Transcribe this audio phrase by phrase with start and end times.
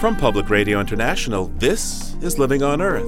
[0.00, 3.04] From Public Radio International, this is Living on Earth.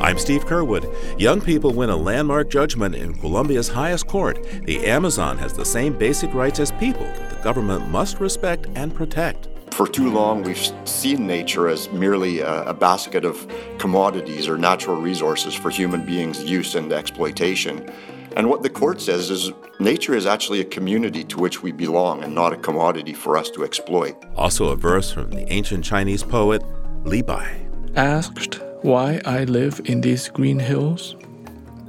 [0.00, 0.90] I'm Steve Curwood.
[1.20, 4.42] Young people win a landmark judgment in Colombia's highest court.
[4.64, 8.94] The Amazon has the same basic rights as people that the government must respect and
[8.94, 9.50] protect.
[9.74, 13.46] For too long, we've seen nature as merely a, a, basket of
[13.76, 17.92] commodities or natural resources for human beings' use and exploitation.
[18.36, 22.22] And what the court says is nature is actually a community to which we belong
[22.22, 24.16] and not a commodity for us to exploit.
[24.36, 26.62] Also, a verse from the ancient Chinese poet
[27.04, 27.66] Li Bai.
[27.96, 31.16] Asked why I live in these green hills,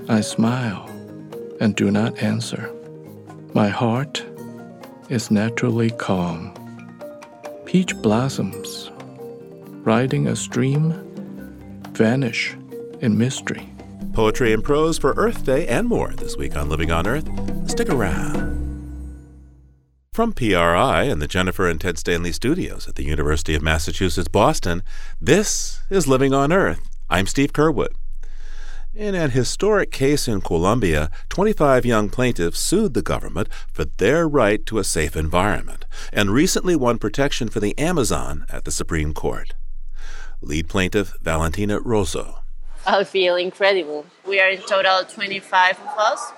[0.09, 0.89] I smile
[1.59, 2.73] and do not answer.
[3.53, 4.25] My heart
[5.09, 6.53] is naturally calm.
[7.65, 8.89] Peach blossoms,
[9.83, 10.91] riding a stream,
[11.91, 12.55] vanish
[12.99, 13.70] in mystery.
[14.13, 17.29] Poetry and prose for Earth Day and more this week on Living on Earth.
[17.69, 18.59] Stick around.
[20.11, 24.83] From PRI and the Jennifer and Ted Stanley studios at the University of Massachusetts Boston,
[25.21, 26.81] this is Living on Earth.
[27.09, 27.93] I'm Steve Curwood.
[28.93, 34.65] In an historic case in Colombia, 25 young plaintiffs sued the government for their right
[34.65, 39.53] to a safe environment and recently won protection for the Amazon at the Supreme Court.
[40.41, 42.40] Lead plaintiff Valentina Rozo
[42.85, 44.07] I feel incredible.
[44.27, 46.31] We are in total 25 of us.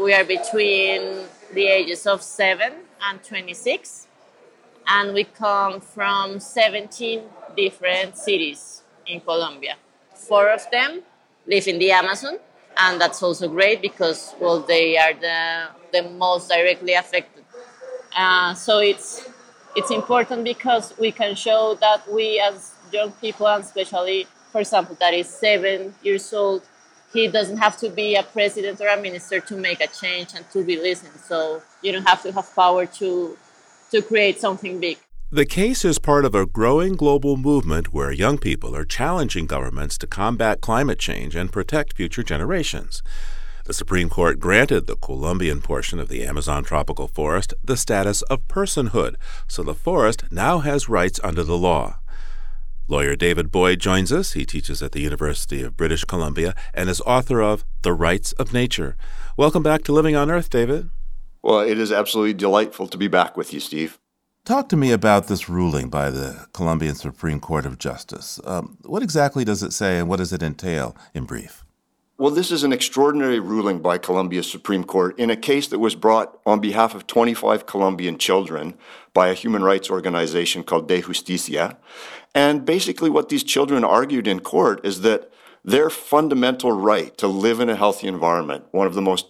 [0.00, 2.72] We are between the ages of 7
[3.08, 4.08] and 26.
[4.88, 7.22] And we come from 17
[7.56, 9.76] different cities in Colombia.
[10.14, 11.02] Four of them
[11.46, 12.38] live in the Amazon,
[12.76, 17.44] and that's also great because, well, they are the, the most directly affected.
[18.16, 19.28] Uh, so it's,
[19.76, 24.96] it's important because we can show that we as young people, and especially for example,
[25.00, 26.62] that is seven years old,
[27.12, 30.48] he doesn't have to be a president or a minister to make a change and
[30.52, 31.18] to be listened.
[31.18, 33.36] So you don't have to have power to
[33.90, 34.98] to create something big.
[35.32, 39.98] The case is part of a growing global movement where young people are challenging governments
[39.98, 43.02] to combat climate change and protect future generations.
[43.64, 48.46] The Supreme Court granted the Colombian portion of the Amazon tropical forest the status of
[48.46, 49.16] personhood,
[49.48, 51.98] so the forest now has rights under the law.
[52.86, 54.32] Lawyer David Boyd joins us.
[54.32, 58.52] He teaches at the University of British Columbia and is author of The Rights of
[58.52, 58.94] Nature.
[59.38, 60.90] Welcome back to Living on Earth, David.
[61.42, 63.98] Well, it is absolutely delightful to be back with you, Steve.
[64.44, 68.38] Talk to me about this ruling by the Colombian Supreme Court of Justice.
[68.44, 71.63] Um, what exactly does it say and what does it entail in brief?
[72.16, 75.96] Well, this is an extraordinary ruling by Colombia's Supreme Court in a case that was
[75.96, 78.74] brought on behalf of 25 Colombian children
[79.12, 81.76] by a human rights organization called Dejusticia.
[82.32, 85.28] And basically, what these children argued in court is that
[85.64, 89.26] their fundamental right to live in a healthy environment, one of the most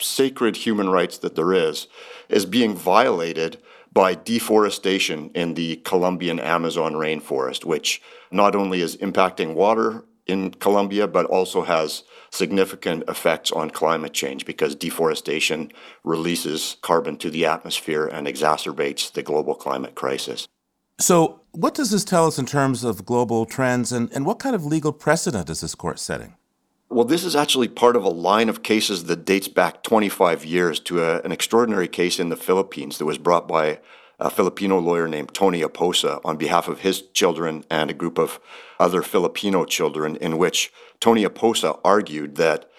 [0.00, 1.88] sacred human rights that there is,
[2.30, 3.58] is being violated
[3.92, 11.06] by deforestation in the Colombian Amazon rainforest, which not only is impacting water in Colombia,
[11.06, 12.02] but also has
[12.34, 15.70] significant effects on climate change because deforestation
[16.02, 20.48] releases carbon to the atmosphere and exacerbates the global climate crisis.
[20.98, 24.54] So, what does this tell us in terms of global trends, and, and what kind
[24.54, 26.36] of legal precedent is this court setting?
[26.88, 30.78] Well, this is actually part of a line of cases that dates back 25 years
[30.80, 33.80] to a, an extraordinary case in the Philippines that was brought by
[34.18, 38.40] a Filipino lawyer named Tony Oposa on behalf of his children and a group of
[38.78, 42.70] other Filipino children, in which Tony Oposa argued that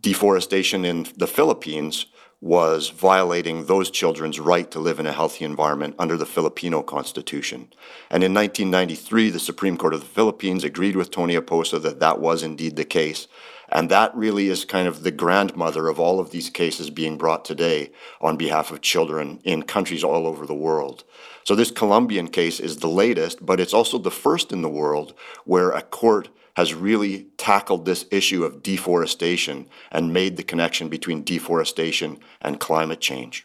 [0.00, 2.06] deforestation in the Philippines
[2.40, 7.72] was violating those children's right to live in a healthy environment under the Filipino Constitution.
[8.10, 12.20] And in 1993, the Supreme Court of the Philippines agreed with Tony Oposa that that
[12.20, 13.28] was indeed the case.
[13.74, 17.44] And that really is kind of the grandmother of all of these cases being brought
[17.44, 17.90] today
[18.20, 21.02] on behalf of children in countries all over the world.
[21.42, 25.12] So this Colombian case is the latest, but it's also the first in the world
[25.44, 31.24] where a court has really tackled this issue of deforestation and made the connection between
[31.24, 33.44] deforestation and climate change.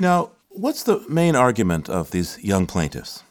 [0.00, 3.22] Now, what's the main argument of these young plaintiffs?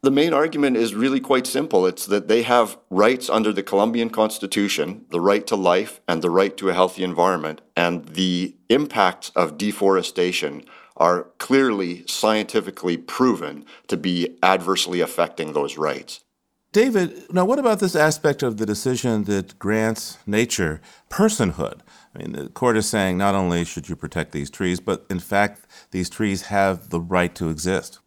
[0.00, 1.84] The main argument is really quite simple.
[1.84, 6.30] It's that they have rights under the Colombian Constitution, the right to life and the
[6.30, 10.64] right to a healthy environment, and the impacts of deforestation
[10.96, 16.20] are clearly scientifically proven to be adversely affecting those rights.
[16.70, 20.80] David, now what about this aspect of the decision that grants nature
[21.10, 21.80] personhood?
[22.14, 25.18] I mean, the court is saying not only should you protect these trees, but in
[25.18, 27.98] fact, these trees have the right to exist.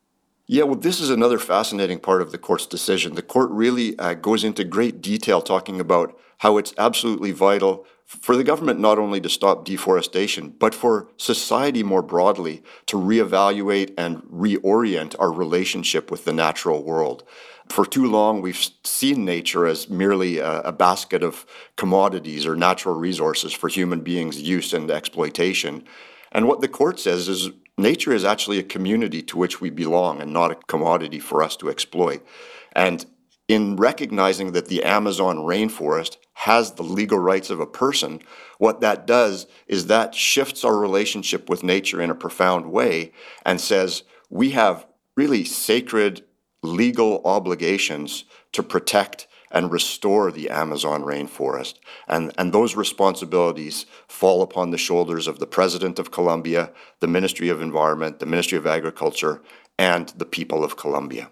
[0.51, 3.15] Yeah, well, this is another fascinating part of the court's decision.
[3.15, 8.35] The court really uh, goes into great detail talking about how it's absolutely vital for
[8.35, 14.23] the government not only to stop deforestation, but for society more broadly to reevaluate and
[14.23, 17.23] reorient our relationship with the natural world.
[17.69, 21.45] For too long, we've seen nature as merely a, a, basket of
[21.77, 25.85] commodities or natural resources for human beings' use and exploitation.
[26.33, 30.21] And what the court says is nature is actually a community to which we belong
[30.21, 32.25] and not a commodity for us to exploit.
[32.73, 33.05] And
[33.47, 38.21] in recognizing that the Amazon rainforest has the legal rights of a person,
[38.59, 43.11] what that does is that shifts our relationship with nature in a profound way
[43.45, 44.85] and says we have
[45.17, 46.23] really sacred
[46.63, 48.23] legal obligations
[48.53, 51.75] to protect and restore the Amazon rainforest.
[52.07, 57.49] And, and those responsibilities fall upon the shoulders of the President of Colombia, the Ministry
[57.49, 59.41] of Environment, the Ministry of Agriculture,
[59.77, 61.29] and the people of Colombia.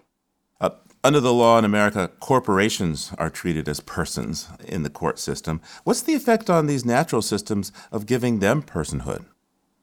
[0.60, 0.70] Uh,
[1.02, 5.60] under the law in America, corporations are treated as persons in the court system.
[5.84, 9.24] What's the effect on these natural systems of giving them personhood?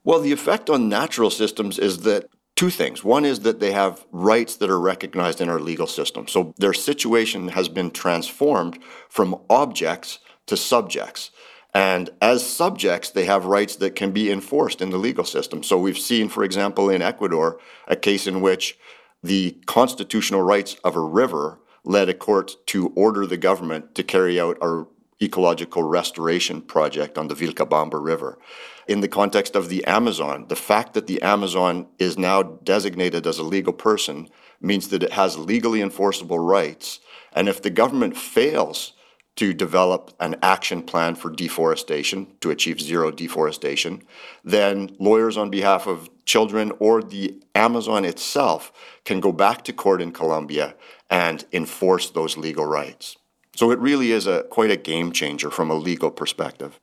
[0.04, 3.04] Well, the effect on natural systems is that two things.
[3.04, 6.26] One is that they have rights that are recognized in our legal system.
[6.26, 11.30] So their situation has been transformed from objects to subjects.
[11.72, 15.62] And as subjects, they have rights that can be enforced in the legal system.
[15.62, 18.76] So we've seen, for example, in Ecuador, a case in which
[19.22, 24.40] the constitutional rights of a river led a court to order the government to carry
[24.40, 24.84] out a
[25.20, 28.38] ecological restoration project on the Vilcabamba River.
[28.86, 33.38] In the context of the Amazon, the fact that the Amazon is now designated as
[33.38, 34.28] a legal person
[34.60, 37.00] means that it has legally enforceable rights.
[37.32, 38.94] And if the government fails
[39.36, 44.02] to develop an action plan for deforestation to achieve zero deforestation,
[44.42, 48.72] then lawyers on behalf of children or the Amazon itself
[49.04, 50.74] can go back to court in Colombia
[51.08, 53.17] and enforce those legal rights.
[53.58, 56.78] So it really is a quite a game changer from a legal perspective.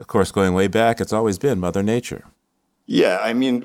[0.00, 2.24] Of course, going way back, it's always been Mother Nature.
[2.84, 3.64] Yeah, I mean,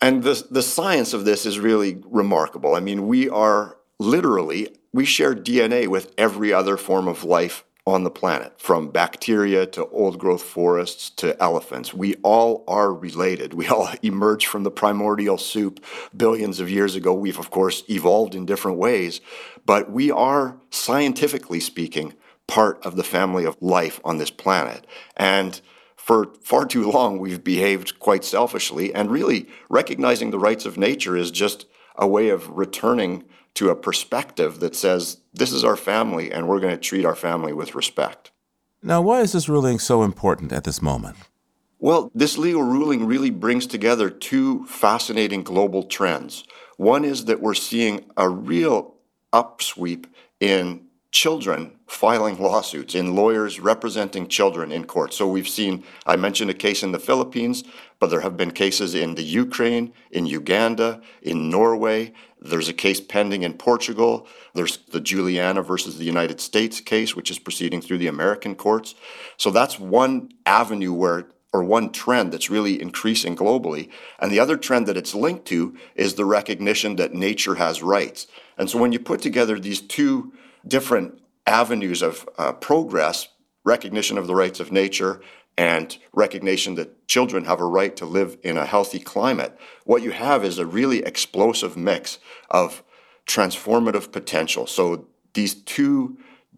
[0.00, 2.74] and the the science of this is really remarkable.
[2.74, 8.04] I mean, we are literally we share DNA with every other form of life on
[8.04, 11.94] the planet, from bacteria to old growth forests to elephants.
[11.94, 13.54] We all are related.
[13.54, 15.84] We all emerged from the primordial soup
[16.16, 17.14] billions of years ago.
[17.14, 19.20] We've, of course, evolved in different ways,
[19.66, 22.14] but we are, scientifically speaking,
[22.46, 24.86] part of the family of life on this planet.
[25.16, 25.60] And
[25.96, 31.16] for far too long, we've behaved quite selfishly, and really recognizing the rights of nature
[31.16, 33.24] is just a way of returning
[33.54, 37.16] to a perspective that says, this is our family and we're going to treat our
[37.16, 38.30] family with respect.
[38.82, 41.16] Now, why is this ruling so important at this moment?
[41.80, 46.44] Well, this legal ruling really brings together two fascinating global trends.
[46.76, 48.94] One is that we're seeing a real
[49.32, 50.06] upsweep
[50.40, 55.12] in children filing lawsuits, in lawyers representing children in court.
[55.14, 57.64] So we've seen, I mentioned a case in the Philippines,
[57.98, 62.12] but there have been cases in the Ukraine, in Uganda, in Norway.
[62.40, 64.26] There's a case pending in Portugal.
[64.54, 68.94] There's the Juliana versus the United States case, which is proceeding through the American courts.
[69.36, 73.88] So that's one avenue where or one trend that's really increasing globally.
[74.18, 78.26] And the other trend that it's linked to is the recognition that nature has rights.
[78.58, 80.32] And so when you put together these two
[80.66, 83.28] different avenues of uh, progress,
[83.64, 85.20] recognition of the rights of nature,
[85.58, 90.12] and recognition that children have a right to live in a healthy climate, what you
[90.12, 92.84] have is a really explosive mix of
[93.26, 94.68] transformative potential.
[94.68, 96.16] So these two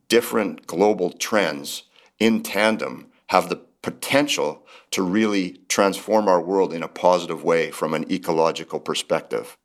[0.08, 1.84] different global trends
[2.18, 7.94] in tandem have the potential to really transform our world in a positive way from
[7.94, 9.56] an ecological perspective.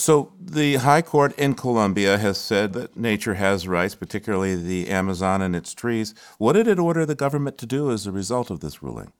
[0.00, 5.42] So, the High Court in Colombia has said that nature has rights, particularly the Amazon
[5.42, 6.14] and its trees.
[6.38, 9.12] What did it order the government to do as a result of this ruling?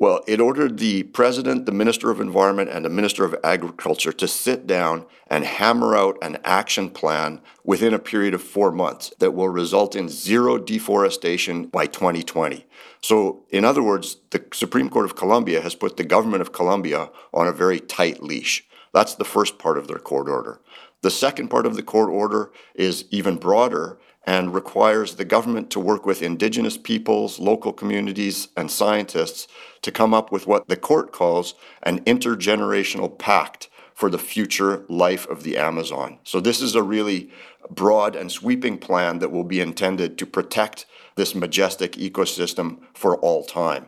[0.00, 4.26] Well, it ordered the president, the minister of environment, and the minister of agriculture to
[4.26, 9.34] sit down and hammer out an action plan within a period of four months that
[9.34, 12.66] will result in zero deforestation by 2020.
[13.00, 17.08] So, in other words, the Supreme Court of Colombia has put the government of Colombia
[17.32, 18.66] on a very tight leash.
[18.94, 20.60] That's the first part of their court order.
[21.02, 25.80] The second part of the court order is even broader and requires the government to
[25.80, 29.48] work with indigenous peoples, local communities, and scientists
[29.82, 35.26] to come up with what the court calls an intergenerational pact for the future life
[35.28, 36.18] of the Amazon.
[36.24, 37.30] So, this is a really
[37.70, 43.44] broad and sweeping plan that will be intended to protect this majestic ecosystem for all
[43.44, 43.86] time.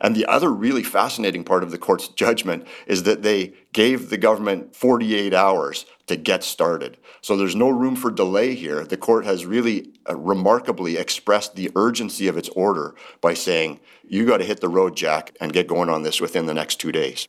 [0.00, 4.16] And the other really fascinating part of the court's judgment is that they gave the
[4.16, 6.96] government 48 hours to get started.
[7.20, 8.84] So there's no room for delay here.
[8.84, 14.24] The court has really uh, remarkably expressed the urgency of its order by saying, you
[14.24, 16.92] got to hit the road, Jack, and get going on this within the next two
[16.92, 17.26] days.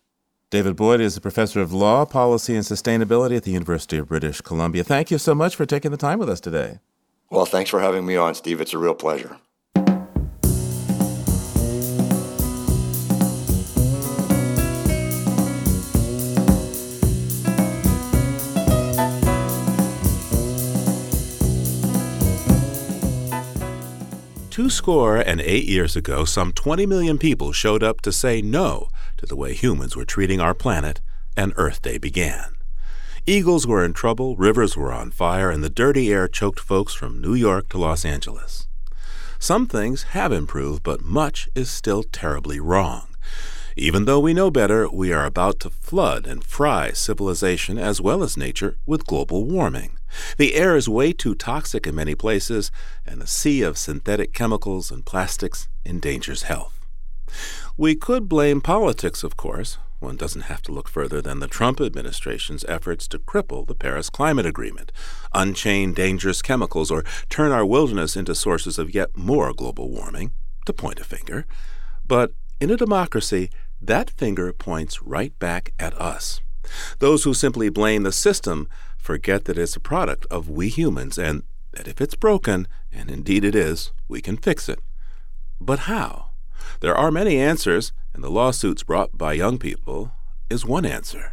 [0.52, 4.42] David Boyd is a professor of law, policy, and sustainability at the University of British
[4.42, 4.84] Columbia.
[4.84, 6.80] Thank you so much for taking the time with us today.
[7.32, 8.60] Well, thanks for having me on, Steve.
[8.60, 9.38] It's a real pleasure.
[24.50, 28.90] Two score and eight years ago, some 20 million people showed up to say no
[29.18, 31.00] to the way humans were treating our planet,
[31.38, 32.59] and Earth Day began.
[33.30, 37.22] Eagles were in trouble, rivers were on fire, and the dirty air choked folks from
[37.22, 38.68] New York to Los Angeles.
[39.38, 43.06] Some things have improved, but much is still terribly wrong.
[43.78, 48.24] Even though we know better, we are about to flood and fry civilization as well
[48.24, 50.00] as nature with global warming.
[50.38, 52.72] The air is way too toxic in many places,
[53.06, 56.80] and a sea of synthetic chemicals and plastics endangers health.
[57.78, 59.78] We could blame politics, of course.
[60.00, 64.10] One doesn't have to look further than the Trump administration's efforts to cripple the Paris
[64.10, 64.94] Climate Agreement,
[65.34, 70.32] unchain dangerous chemicals, or turn our wilderness into sources of yet more global warming,
[70.66, 71.46] to point a finger.
[72.08, 73.50] But in a democracy,
[73.82, 76.40] that finger points right back at us.
[77.00, 81.44] Those who simply blame the system forget that it's a product of we humans and
[81.74, 84.80] that if it's broken, and indeed it is, we can fix it.
[85.60, 86.32] But how?
[86.80, 90.12] There are many answers, and the lawsuits brought by young people
[90.50, 91.32] is one answer.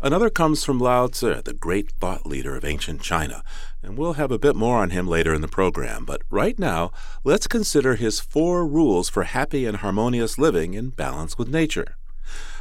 [0.00, 3.42] Another comes from Lao Tzu, the great thought leader of ancient China,
[3.82, 6.06] and we'll have a bit more on him later in the program.
[6.06, 6.90] But right now,
[7.22, 11.96] let's consider his four rules for happy and harmonious living in balance with nature.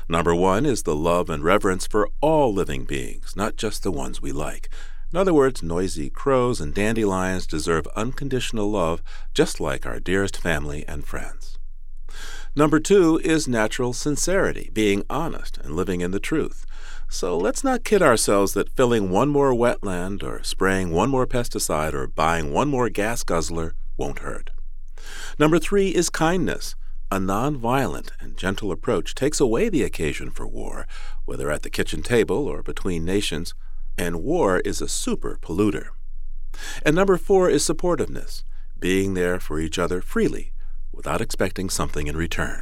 [0.10, 4.22] Number one is the love and reverence for all living beings, not just the ones
[4.22, 4.68] we like.
[5.14, 9.02] In other words, noisy crows and dandelions deserve unconditional love,
[9.34, 11.59] just like our dearest family and friends.
[12.56, 16.66] Number two is natural sincerity, being honest and living in the truth.
[17.08, 21.94] So let's not kid ourselves that filling one more wetland or spraying one more pesticide
[21.94, 24.52] or buying one more gas guzzler won't hurt.
[25.38, 26.76] Number three is kindness.
[27.12, 30.86] A nonviolent and gentle approach takes away the occasion for war,
[31.26, 33.54] whether at the kitchen table or between nations,
[33.98, 35.88] and war is a super polluter.
[36.86, 38.44] And number four is supportiveness,
[38.80, 40.54] being there for each other freely,
[41.00, 42.62] without expecting something in return.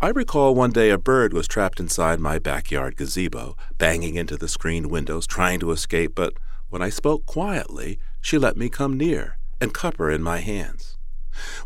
[0.00, 4.48] I recall one day a bird was trapped inside my backyard gazebo, banging into the
[4.48, 6.32] screen windows, trying to escape, but
[6.68, 10.98] when I spoke quietly, she let me come near and cup her in my hands.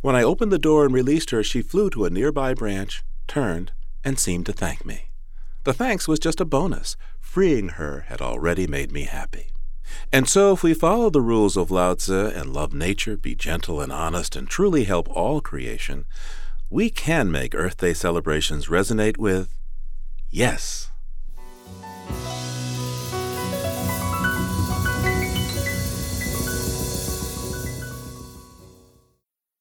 [0.03, 3.73] When I opened the door and released her, she flew to a nearby branch, turned,
[4.05, 5.09] and seemed to thank me.
[5.65, 6.99] The thanks was just a bonus.
[7.19, 9.47] Freeing her had already made me happy.
[10.13, 13.81] And so, if we follow the rules of Lao Tzu and love nature, be gentle
[13.81, 16.05] and honest, and truly help all creation,
[16.71, 19.59] we can make Earth Day celebrations resonate with
[20.31, 20.91] yes.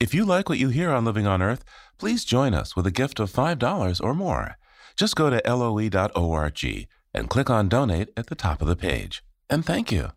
[0.02, 1.64] If you like what you hear on Living on Earth,
[1.98, 4.58] please join us with a gift of $5 or more.
[4.96, 9.24] Just go to loe.org and click on Donate at the top of the page.
[9.52, 10.12] And thank you.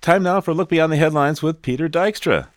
[0.00, 2.48] Time now for a look beyond the headlines with Peter Dykstra.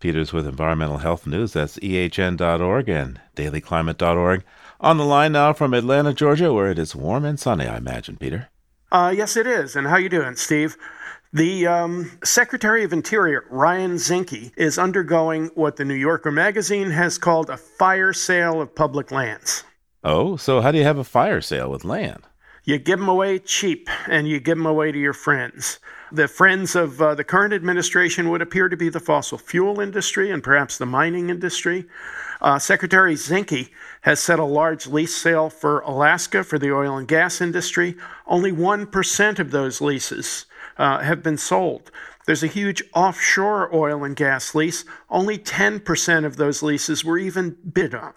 [0.00, 1.52] Peter's with Environmental Health News.
[1.52, 4.44] That's ehn.org and dailyclimate.org.
[4.80, 8.16] On the line now from Atlanta, Georgia, where it is warm and sunny, I imagine,
[8.16, 8.48] Peter.
[8.90, 9.76] Uh, yes, it is.
[9.76, 10.76] And how you doing, Steve?
[11.32, 17.18] The um, Secretary of Interior, Ryan Zinke, is undergoing what the New Yorker magazine has
[17.18, 19.64] called a fire sale of public lands.
[20.06, 22.24] Oh, so how do you have a fire sale with land?
[22.64, 25.78] You give them away cheap and you give them away to your friends.
[26.12, 30.30] The friends of uh, the current administration would appear to be the fossil fuel industry
[30.30, 31.86] and perhaps the mining industry.
[32.42, 33.70] Uh, Secretary Zinke
[34.02, 37.96] has set a large lease sale for Alaska for the oil and gas industry.
[38.26, 40.44] Only 1% of those leases
[40.76, 41.90] uh, have been sold.
[42.26, 44.84] There's a huge offshore oil and gas lease.
[45.08, 48.12] Only 10% of those leases were even bid on.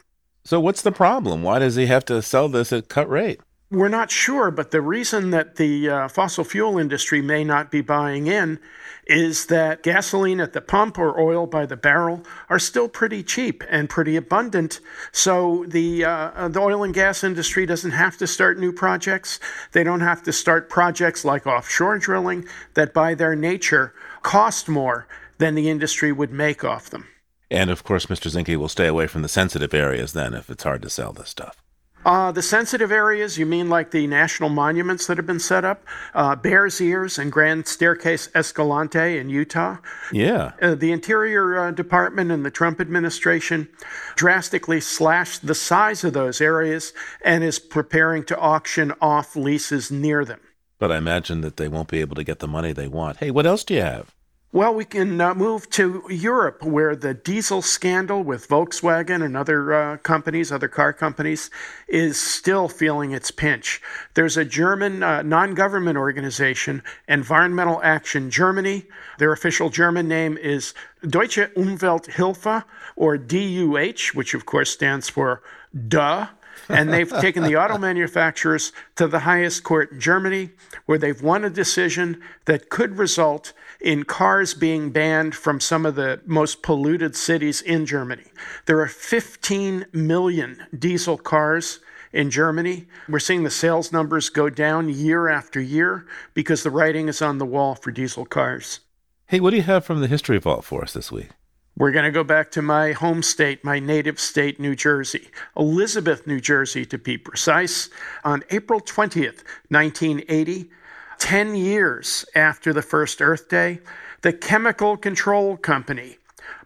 [0.48, 1.44] So, what's the problem?
[1.44, 3.42] Why does he have to sell this at cut rate?
[3.70, 7.82] We're not sure, but the reason that the uh, fossil fuel industry may not be
[7.82, 8.62] buying in
[9.06, 13.62] is that gasoline at the pump or oil by the barrel are still pretty cheap
[13.70, 14.80] and pretty abundant.
[15.12, 19.42] So the uh, the oil and gas industry doesn't have to start new projects.
[19.74, 25.10] They don't have to start projects like offshore drilling that, by their nature, cost more
[25.40, 27.06] than the industry would make off them.
[27.50, 28.30] And of course, Mr.
[28.30, 31.30] Zinke will stay away from the sensitive areas then if it's hard to sell this
[31.30, 31.64] stuff.
[32.06, 35.84] Uh, the sensitive areas, you mean like the national monuments that have been set up?
[36.14, 39.78] Uh, Bears Ears and Grand Staircase Escalante in Utah.
[40.14, 40.54] Yeah.
[40.62, 43.68] Uh, the Interior uh, Department and the Trump administration
[44.16, 46.94] drastically slashed the size of those areas
[47.26, 50.40] and is preparing to auction off leases near them.
[50.80, 53.18] But I imagine that they won't be able to get the money they want.
[53.18, 54.14] Hey, what else do you have?
[54.54, 59.74] Well, we can uh, move to Europe, where the diesel scandal with Volkswagen and other
[59.74, 61.52] uh, companies, other car companies,
[61.90, 63.82] is still feeling its pinch.
[64.14, 68.86] There's a German uh, non government organization, Environmental Action Germany.
[69.18, 70.74] Their official German name is
[71.06, 72.64] Deutsche Umwelthilfe,
[72.96, 75.44] or DUH, which of course stands for
[75.76, 76.30] DUH
[76.70, 80.52] and they've taken the auto manufacturers to the highest court in Germany,
[80.86, 85.96] where they've won a decision that could result in cars being banned from some of
[85.96, 88.26] the most polluted cities in Germany.
[88.66, 91.80] There are 15 million diesel cars
[92.14, 92.88] in Germany.
[93.08, 97.38] We're seeing the sales numbers go down year after year because the writing is on
[97.38, 98.80] the wall for diesel cars.
[99.28, 101.30] Hey, what do you have from the History Vault for us this week?
[101.78, 106.26] We're going to go back to my home state, my native state, New Jersey, Elizabeth,
[106.26, 107.90] New Jersey, to be precise.
[108.24, 110.72] On April 20th, 1980,
[111.20, 113.80] 10 years after the first Earth Day,
[114.22, 116.18] the Chemical Control Company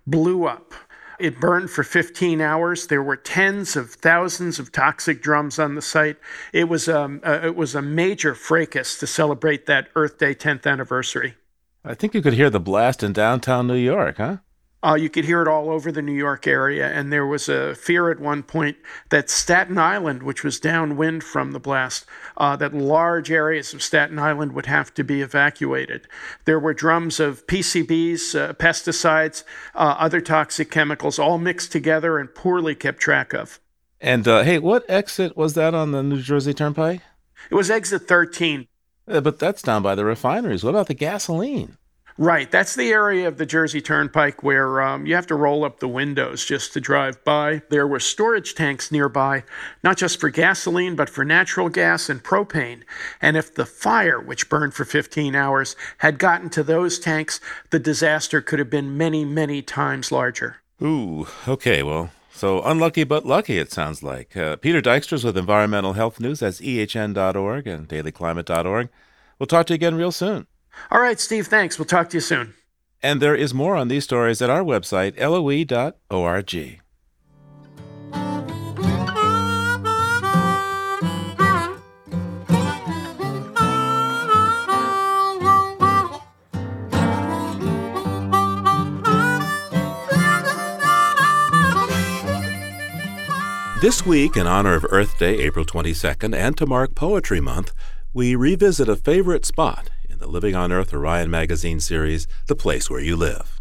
[0.05, 0.74] blew up.
[1.20, 2.88] It burned for 15 hours.
[2.88, 6.17] There were tens of thousands of toxic drums on the site.
[6.51, 10.34] It was a, um, uh, it was a major fracas to celebrate that Earth Day
[10.34, 11.36] 10th anniversary.
[11.86, 14.38] I think you could hear the blast in downtown New York, huh?
[14.84, 16.88] Uh, you could hear it all over the New York area.
[16.88, 18.78] And there was a fear at one point
[19.10, 22.06] that Staten Island, which was downwind from the blast,
[22.38, 26.08] uh, that large areas of Staten Island would have to be evacuated.
[26.46, 29.44] There were drums of PCBs, uh, pesticides,
[29.76, 33.60] uh, other toxic chemicals, all mixed together and poorly kept track of.
[34.00, 37.02] And uh, hey, what exit was that on the New Jersey Turnpike?
[37.52, 38.68] It was exit 13.
[39.08, 40.64] Uh, but that's down by the refineries.
[40.64, 41.78] What about the gasoline?
[42.18, 42.51] Right.
[42.51, 45.88] That's the area of the Jersey Turnpike where um, you have to roll up the
[45.88, 47.62] windows just to drive by.
[47.70, 49.44] There were storage tanks nearby,
[49.84, 52.84] not just for gasoline, but for natural gas and propane.
[53.22, 57.79] And if the fire, which burned for 15 hours, had gotten to those tanks, the
[57.79, 60.57] disaster could have been many, many times larger.
[60.81, 61.83] Ooh, okay.
[61.83, 64.36] Well, so unlucky but lucky, it sounds like.
[64.36, 66.40] Uh, Peter Dykstra's with Environmental Health News.
[66.40, 68.90] That's ehn.org and dailyclimate.org.
[69.40, 70.48] We'll talk to you again real soon.
[70.90, 71.77] All right, Steve, thanks.
[71.77, 72.53] We'll talk to you soon.
[73.03, 76.81] And there is more on these stories at our website, loe.org.
[93.81, 97.74] This week, in honor of Earth Day, April 22nd, and to mark Poetry Month,
[98.14, 99.91] we revisit a favorite spot in
[100.22, 103.60] the Living on Earth Orion magazine series, The Place Where You Live.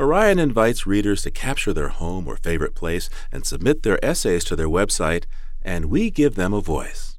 [0.00, 4.56] Orion invites readers to capture their home or favorite place and submit their essays to
[4.56, 5.26] their website,
[5.62, 7.16] and we give them a voice.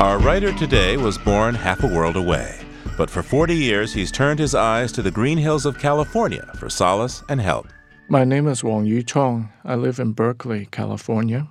[0.00, 2.58] Our writer today was born half a world away.
[2.96, 6.70] But for 40 years, he's turned his eyes to the green hills of California for
[6.70, 7.68] solace and help.
[8.08, 9.50] My name is Wong Yu Chong.
[9.64, 11.48] I live in Berkeley, California.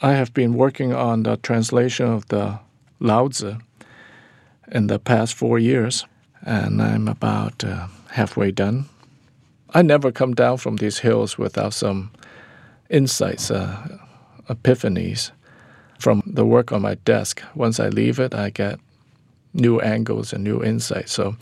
[0.00, 2.60] I have been working on the translation of the
[3.00, 3.56] Lao Tzu
[4.70, 6.06] in the past four years,
[6.42, 8.84] and I'm about uh, halfway done.
[9.70, 12.12] I never come down from these hills without some
[12.90, 13.98] insights, uh,
[14.48, 15.32] epiphanies
[15.98, 17.42] from the work on my desk.
[17.54, 18.78] Once I leave it, I get
[19.54, 21.12] new angles and new insights.
[21.12, 21.36] So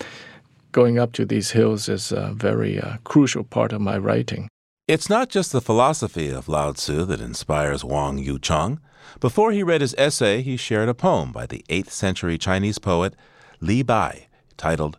[0.71, 4.47] going up to these hills is a very uh, crucial part of my writing.
[4.87, 8.79] It's not just the philosophy of Lao Tzu that inspires Wang Yu Chong.
[9.19, 13.15] Before he read his essay, he shared a poem by the 8th century Chinese poet
[13.61, 14.97] Li Bai titled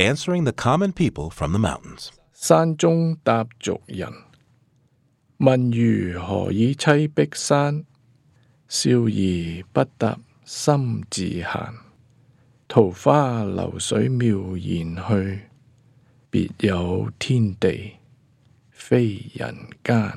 [0.00, 2.10] Answering the Common People from the Mountains.
[2.32, 4.12] 山中踏俗人，
[5.38, 7.84] 问如何以栖碧山？
[8.68, 11.74] 笑而不答心自闲。
[12.72, 15.48] 桃花流水妙言去，
[16.30, 17.96] 别有天地
[18.70, 20.12] 非人间.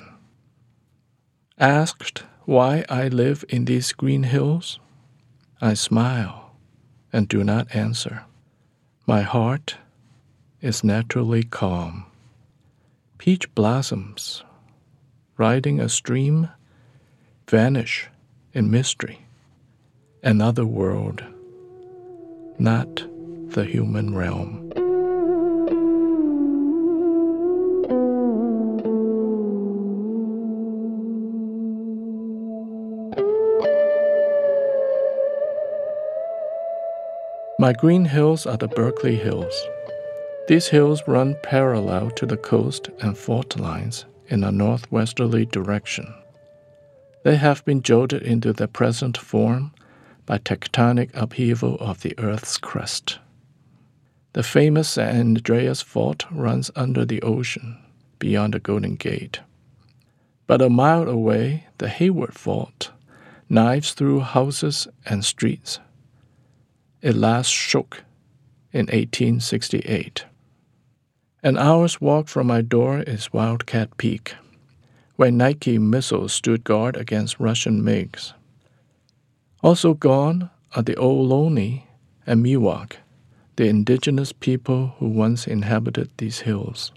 [1.57, 4.77] Asked why I live in these green hills,
[5.59, 6.51] I smile
[7.11, 8.23] and do not answer.
[9.05, 9.75] My heart
[10.59, 12.05] is naturally calm.
[13.17, 14.43] Peach blossoms,
[15.37, 16.49] riding a stream,
[17.47, 18.09] vanish
[18.53, 19.19] in mystery.
[20.23, 21.23] Another world,
[22.58, 23.04] not
[23.50, 24.62] the human realm.
[37.58, 39.54] My green hills are the Berkeley Hills.
[40.46, 46.14] These hills run parallel to the coast and fault lines in a northwesterly direction.
[47.24, 49.72] They have been jolted into their present form
[50.26, 53.18] by tectonic upheaval of the Earth's crust.
[54.34, 57.78] The famous San Andreas Fault runs under the ocean
[58.18, 59.40] beyond the Golden Gate.
[60.46, 62.90] But a mile away, the Hayward Fault
[63.48, 65.78] knives through houses and streets
[67.06, 68.02] it last shook
[68.72, 70.24] in 1868.
[71.42, 74.34] An hour's walk from my door is Wildcat Peak,
[75.14, 78.32] where Nike missiles stood guard against Russian MiGs.
[79.66, 81.82] Also gone are the Ohlone
[82.24, 82.98] and Miwok,
[83.56, 86.92] the indigenous people who once inhabited these hills.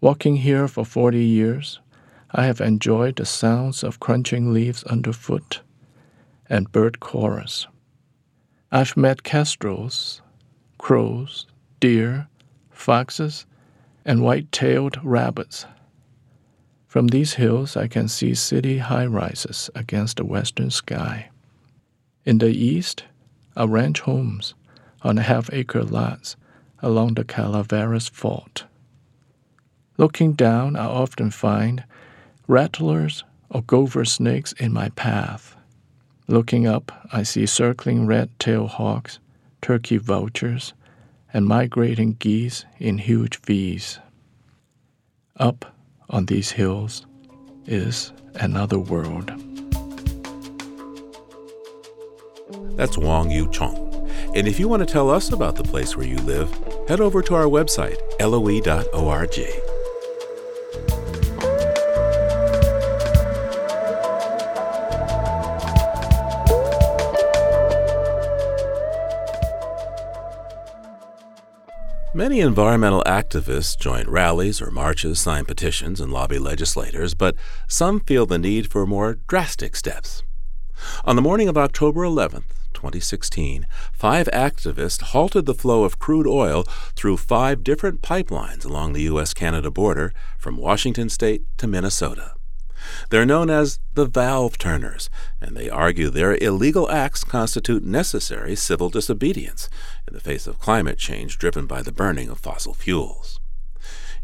[0.00, 1.80] Walking here for 40 years,
[2.30, 5.62] I have enjoyed the sounds of crunching leaves underfoot
[6.48, 7.66] and bird chorus.
[8.70, 10.22] I've met kestrels,
[10.78, 11.48] crows,
[11.80, 12.28] deer,
[12.70, 13.44] foxes,
[14.04, 15.66] and white tailed rabbits.
[16.86, 21.30] From these hills, I can see city high rises against the western sky.
[22.26, 23.04] In the east
[23.56, 24.54] are ranch homes
[25.02, 26.34] on half acre lots
[26.80, 28.64] along the Calaveras Fault.
[29.96, 31.84] Looking down, I often find
[32.48, 35.54] rattlers or gopher snakes in my path.
[36.26, 39.20] Looking up, I see circling red tailed hawks,
[39.62, 40.74] turkey vultures,
[41.32, 44.00] and migrating geese in huge V's.
[45.36, 45.76] Up
[46.10, 47.06] on these hills
[47.66, 49.30] is another world.
[52.76, 53.86] That's Wong Yu Chong.
[54.34, 56.52] And if you want to tell us about the place where you live,
[56.88, 59.62] head over to our website, loe.org.
[72.16, 77.36] Many environmental activists join rallies or marches, sign petitions, and lobby legislators, but
[77.68, 80.22] some feel the need for more drastic steps.
[81.04, 82.44] On the morning of October 11,
[82.76, 86.62] 2016, five activists halted the flow of crude oil
[86.94, 89.34] through five different pipelines along the U.S.
[89.34, 92.32] Canada border from Washington state to Minnesota.
[93.10, 95.10] They're known as the valve turners,
[95.40, 99.68] and they argue their illegal acts constitute necessary civil disobedience
[100.06, 103.40] in the face of climate change driven by the burning of fossil fuels.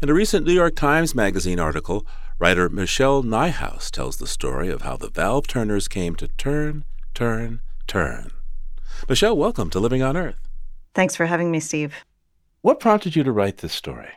[0.01, 2.05] In a recent New York Times Magazine article,
[2.37, 7.61] writer Michelle Nijhuis tells the story of how the valve turners came to turn, turn,
[7.87, 8.32] turn.
[9.09, 10.35] Michelle, welcome to Living on Earth.
[10.93, 11.93] Thanks for having me, Steve.
[12.61, 14.09] What prompted you to write this story?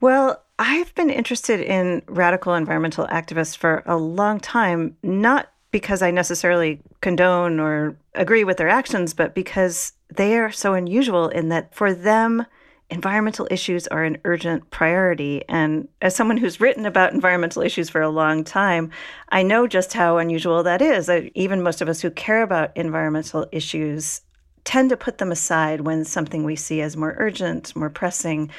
[0.00, 6.10] Well, I've been interested in radical environmental activists for a long time, not because I
[6.10, 11.74] necessarily condone or agree with their actions, but because they are so unusual in that
[11.74, 12.46] for them,
[12.90, 15.42] environmental issues are an urgent priority.
[15.48, 18.90] And as someone who's written about environmental issues for a long time,
[19.30, 21.10] I know just how unusual that is.
[21.34, 24.22] Even most of us who care about environmental issues
[24.64, 28.50] tend to put them aside when something we see as more urgent, more pressing,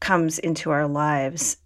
[0.00, 1.56] comes into our lives.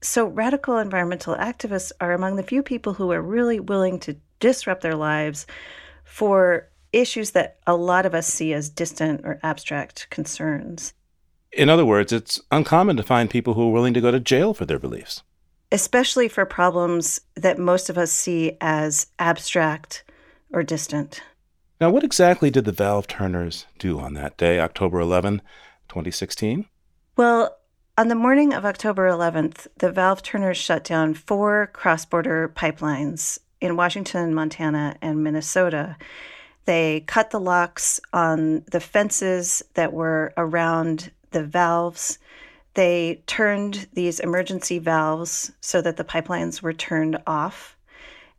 [0.00, 4.82] So, radical environmental activists are among the few people who are really willing to disrupt
[4.82, 5.46] their lives
[6.04, 10.92] for issues that a lot of us see as distant or abstract concerns.
[11.56, 14.54] In other words, it's uncommon to find people who are willing to go to jail
[14.54, 15.22] for their beliefs.
[15.70, 20.04] Especially for problems that most of us see as abstract
[20.52, 21.22] or distant.
[21.80, 25.42] Now, what exactly did the valve turners do on that day, October 11,
[25.88, 26.66] 2016?
[27.16, 27.56] Well,
[27.96, 33.38] on the morning of October 11th, the valve turners shut down four cross border pipelines
[33.60, 35.96] in Washington, Montana, and Minnesota.
[36.64, 42.18] They cut the locks on the fences that were around the valves.
[42.72, 47.76] They turned these emergency valves so that the pipelines were turned off.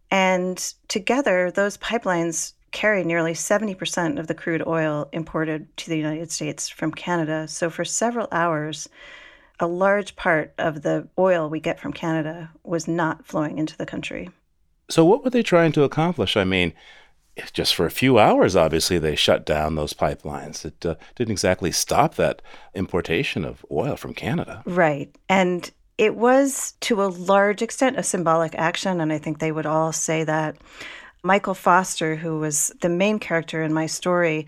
[0.09, 6.31] And together, those pipelines carry nearly 70% of the crude oil imported to the United
[6.31, 7.47] States from Canada.
[7.47, 8.89] So for several hours,
[9.59, 13.85] a large part of the oil we get from Canada was not flowing into the
[13.85, 14.29] country.
[14.89, 16.37] So, what were they trying to accomplish?
[16.37, 16.73] I mean,
[17.53, 20.65] just for a few hours, obviously, they shut down those pipelines.
[20.65, 22.41] It uh, didn't exactly stop that
[22.73, 24.63] importation of oil from Canada.
[24.65, 25.13] Right.
[25.29, 29.65] And It was to a large extent a symbolic action, and I think they would
[29.65, 30.57] all say that.
[31.23, 34.45] Michael Foster, who was the main character in my story,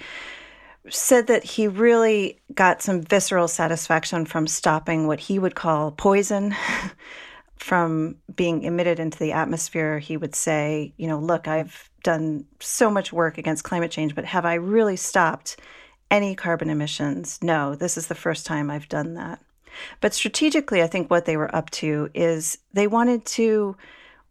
[0.90, 6.56] said that he really got some visceral satisfaction from stopping what he would call poison
[7.58, 10.00] from being emitted into the atmosphere.
[10.00, 14.24] He would say, you know, look, I've done so much work against climate change, but
[14.24, 15.58] have I really stopped
[16.10, 17.38] any carbon emissions?
[17.42, 19.42] No, this is the first time I've done that.
[20.00, 23.76] But strategically, I think what they were up to is they wanted to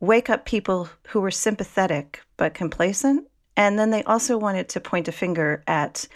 [0.01, 3.29] wake up people who were sympathetic but complacent.
[3.59, 6.09] And then they also wanted to point a finger at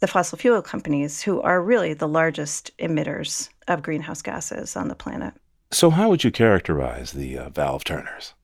[0.00, 4.94] the fossil fuel companies, who are really the largest emitters of greenhouse gases on the
[4.94, 5.32] planet.
[5.70, 8.34] So, how would you characterize the uh, valve turners?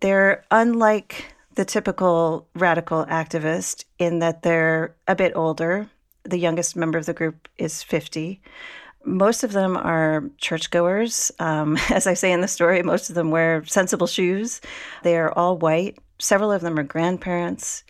[0.00, 5.88] They're unlike the typical radical activist in that they're a bit older.
[6.24, 8.40] The youngest member of the group is 50.
[9.04, 11.32] Most of them are churchgoers.
[11.38, 14.60] Um, as I say in the story, most of them wear sensible shoes.
[15.02, 15.98] They are all white.
[16.18, 17.84] Several of them are grandparents.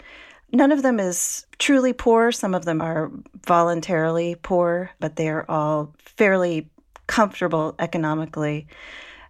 [0.52, 2.30] None of them is truly poor.
[2.30, 3.10] Some of them are
[3.46, 6.70] voluntarily poor, but they are all fairly
[7.08, 8.68] comfortable economically.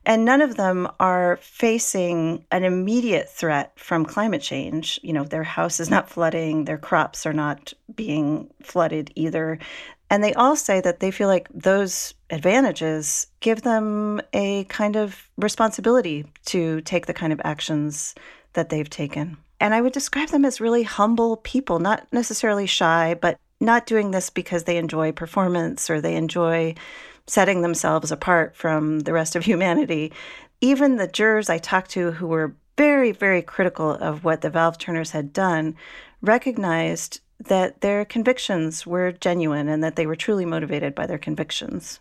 [0.06, 5.00] And none of them are facing an immediate threat from climate change.
[5.02, 9.58] You know, their house is not flooding, their crops are not being flooded either.
[10.08, 15.28] And they all say that they feel like those advantages give them a kind of
[15.36, 18.14] responsibility to take the kind of actions
[18.52, 19.36] that they've taken.
[19.58, 24.12] And I would describe them as really humble people, not necessarily shy, but not doing
[24.12, 26.74] this because they enjoy performance or they enjoy
[27.26, 30.12] setting themselves apart from the rest of humanity.
[30.60, 34.78] Even the jurors I talked to who were very, very critical of what the valve
[34.78, 35.74] turners had done
[36.20, 42.00] recognized that their convictions were genuine and that they were truly motivated by their convictions.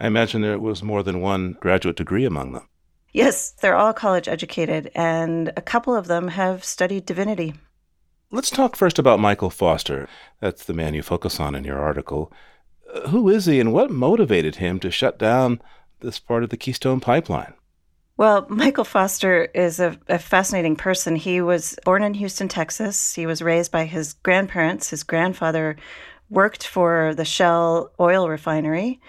[0.00, 2.68] I imagine there was more than one graduate degree among them.
[3.12, 7.54] Yes, they're all college educated, and a couple of them have studied divinity.
[8.30, 10.08] Let's talk first about Michael Foster.
[10.40, 12.32] That's the man you focus on in your article.
[13.08, 15.60] Who is he, and what motivated him to shut down
[16.00, 17.54] this part of the Keystone Pipeline?
[18.16, 21.16] Well, Michael Foster is a, a, fascinating person.
[21.16, 23.14] He was born in Houston, Texas.
[23.14, 24.90] He was raised by his grandparents.
[24.90, 25.76] His grandfather
[26.28, 29.00] worked for the Shell oil refinery.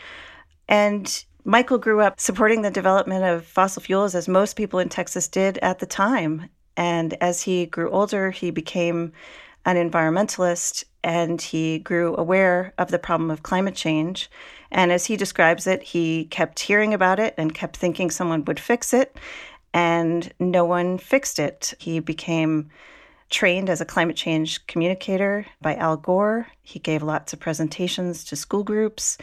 [0.70, 5.28] And Michael grew up supporting the development of fossil fuels, as most people in Texas
[5.28, 6.50] did at the time.
[6.78, 9.12] And as he grew older, he became
[9.66, 14.30] an environmentalist and he grew aware of the problem of climate change.
[14.72, 18.60] And as he describes it, he kept hearing about it and kept thinking someone would
[18.60, 19.16] fix it,
[19.74, 21.74] and no one fixed it.
[21.80, 22.70] He became
[23.30, 26.48] trained as a climate change communicator by Al Gore.
[26.62, 29.18] He gave lots of presentations to school groups.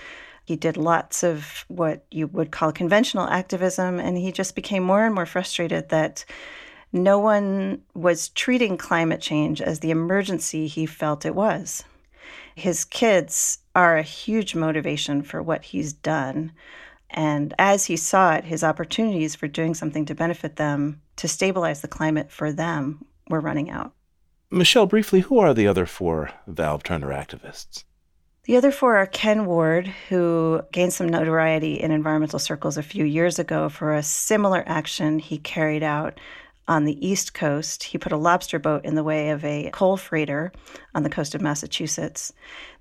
[0.44, 5.04] He did lots of what you would call conventional activism, and he just became more
[5.04, 6.24] and more frustrated that
[6.92, 11.84] no one was treating climate change as the emergency he felt it was.
[12.54, 16.52] His kids are a huge motivation for what he's done.
[17.10, 21.80] And as he saw it, his opportunities for doing something to benefit them, to stabilize
[21.80, 23.92] the climate for them, were running out.
[24.50, 27.84] Michelle, briefly, who are the other four Valve Turner activists?
[28.44, 33.04] The other four are Ken Ward, who gained some notoriety in environmental circles a few
[33.04, 36.18] years ago for a similar action he carried out
[36.70, 37.82] on the East Coast.
[37.82, 40.52] He put a lobster boat in the way of a coal freighter
[40.94, 42.32] on the coast of Massachusetts.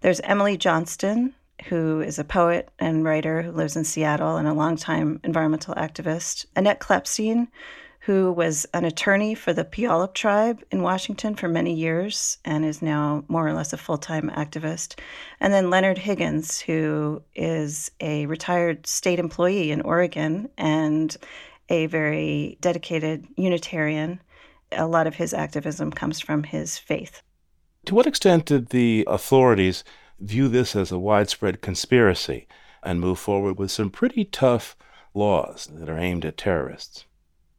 [0.02, 1.34] There's Emily Johnston,
[1.66, 6.46] who is a poet and writer who lives in Seattle and a longtime environmental activist.
[6.56, 7.48] Annette Klapstein,
[8.02, 12.84] who was an attorney for the Puyallup tribe in Washington for many years and is
[12.84, 15.00] now more or less a full time activist.
[15.40, 21.18] And then Leonard Higgins, who is a retired state employee in Oregon and
[21.70, 24.22] a very dedicated Unitarian.
[24.72, 27.22] A lot of his activism comes from his faith.
[27.86, 29.84] To what extent did the authorities
[30.20, 32.48] view this as a widespread conspiracy
[32.84, 34.76] and move forward with some pretty tough
[35.14, 37.06] laws that are aimed at terrorists?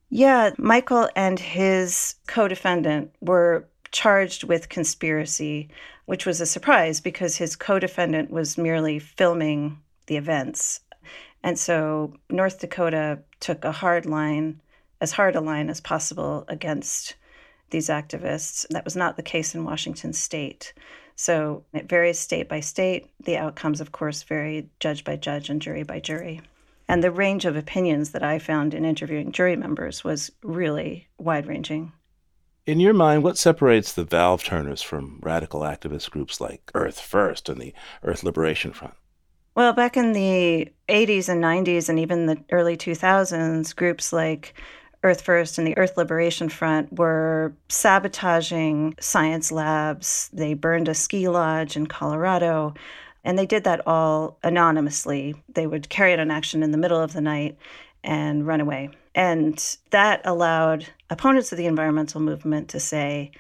[0.09, 5.69] Yeah, Michael and his co defendant were charged with conspiracy,
[6.07, 10.81] which was a surprise because his co defendant was merely filming the events.
[11.43, 14.61] And so North Dakota took a hard line,
[15.01, 17.15] as hard a line as possible against
[17.71, 18.67] these activists.
[18.71, 20.75] That was not the case in Washington state.
[21.17, 23.11] So it varies state by state.
[23.25, 26.41] The outcomes, of course, vary judge by judge and jury by jury.
[26.89, 31.47] And the range of opinions that I found in interviewing jury members was really wide
[31.47, 31.93] ranging.
[32.67, 37.49] In your mind, what separates the valve turners from radical activist groups like Earth First
[37.49, 37.73] and the
[38.03, 38.95] Earth Liberation Front?
[39.61, 44.55] Well, back in the 80s and 90s and even the early 2000s, groups like
[45.03, 50.31] Earth First and the Earth Liberation Front were sabotaging science labs.
[50.33, 52.73] They burned a ski lodge in Colorado.
[53.23, 55.35] And they did that all anonymously.
[55.53, 57.59] They would carry out an action in the middle of the night
[58.03, 58.89] and run away.
[59.15, 63.33] And that allowed opponents of the environmental movement to say,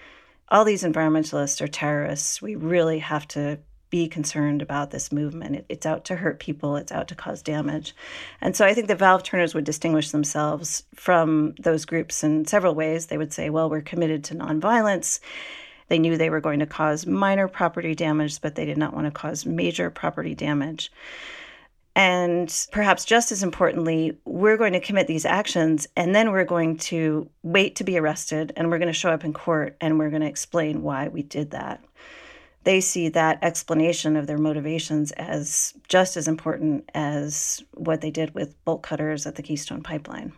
[0.50, 2.42] all these environmentalists are terrorists.
[2.42, 3.59] We really have to
[3.90, 5.64] be concerned about this movement.
[5.68, 7.94] it's out to hurt people, it's out to cause damage.
[8.40, 12.74] And so I think the valve turners would distinguish themselves from those groups in several
[12.74, 13.07] ways.
[13.07, 15.20] They would say, well, we're committed to nonviolence.
[15.88, 19.07] They knew they were going to cause minor property damage, but they did not want
[19.07, 20.92] to cause major property damage.
[21.96, 26.76] And perhaps just as importantly, we're going to commit these actions and then we're going
[26.79, 30.11] to wait to be arrested and we're going to show up in court and we're
[30.11, 31.83] going to explain why we did that.
[32.64, 38.35] They see that explanation of their motivations as just as important as what they did
[38.35, 40.33] with bolt cutters at the Keystone Pipeline.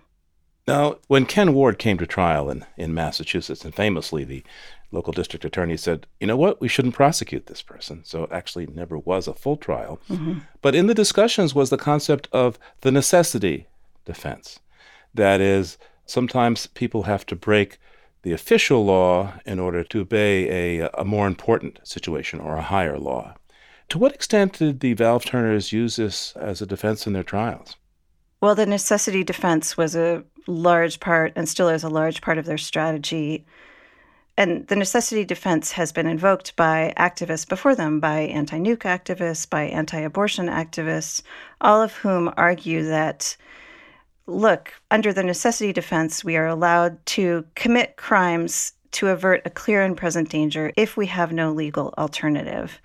[0.68, 4.44] Now, when Ken Ward came to trial in, in Massachusetts, and famously the
[4.92, 8.04] local district attorney said, you know what, we shouldn't prosecute this person.
[8.04, 10.00] So it actually never was a full trial.
[10.08, 10.40] Mm-hmm.
[10.60, 13.66] But in the discussions was the concept of the necessity
[14.04, 14.60] defense.
[15.12, 17.78] That is, sometimes people have to break
[18.22, 22.98] the official law in order to obey a, a more important situation or a higher
[22.98, 23.34] law.
[23.90, 27.76] To what extent did the valve turners use this as a defense in their trials?
[28.40, 32.46] Well, the necessity defense was a large part and still is a large part of
[32.46, 33.44] their strategy
[34.36, 39.48] and the necessity defense has been invoked by activists before them, by anti nuke activists,
[39.48, 41.22] by anti abortion activists,
[41.60, 43.36] all of whom argue that,
[44.26, 49.82] look, under the necessity defense, we are allowed to commit crimes to avert a clear
[49.82, 52.80] and present danger if we have no legal alternative.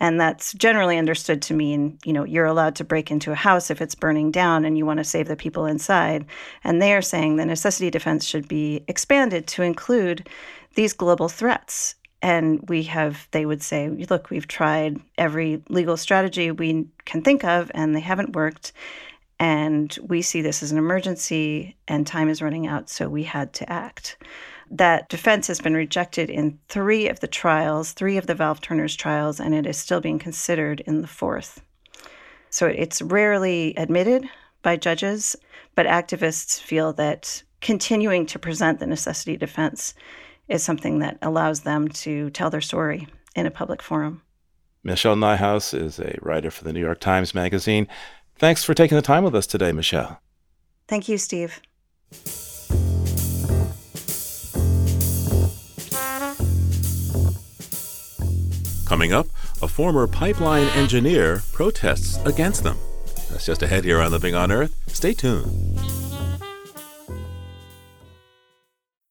[0.00, 3.70] And that's generally understood to mean, you know, you're allowed to break into a house
[3.70, 6.24] if it's burning down and you want to save the people inside.
[6.64, 10.26] And they are saying the necessity defense should be expanded to include
[10.74, 11.96] these global threats.
[12.22, 17.44] And we have, they would say, look, we've tried every legal strategy we can think
[17.44, 18.72] of, and they haven't worked.
[19.40, 23.54] And we see this as an emergency, and time is running out, so we had
[23.54, 24.18] to act.
[24.70, 28.94] That defense has been rejected in three of the trials, three of the Valve Turners
[28.94, 31.62] trials, and it is still being considered in the fourth.
[32.50, 34.28] So it's rarely admitted
[34.62, 35.36] by judges,
[35.74, 39.94] but activists feel that continuing to present the necessity defense
[40.48, 44.20] is something that allows them to tell their story in a public forum.
[44.82, 47.86] Michelle Nijhuis is a writer for the New York Times Magazine.
[48.40, 50.18] Thanks for taking the time with us today, Michelle.
[50.88, 51.60] Thank you, Steve.
[58.86, 59.26] Coming up,
[59.60, 62.78] a former pipeline engineer protests against them.
[63.28, 64.74] That's just ahead here on Living on Earth.
[64.86, 65.99] Stay tuned.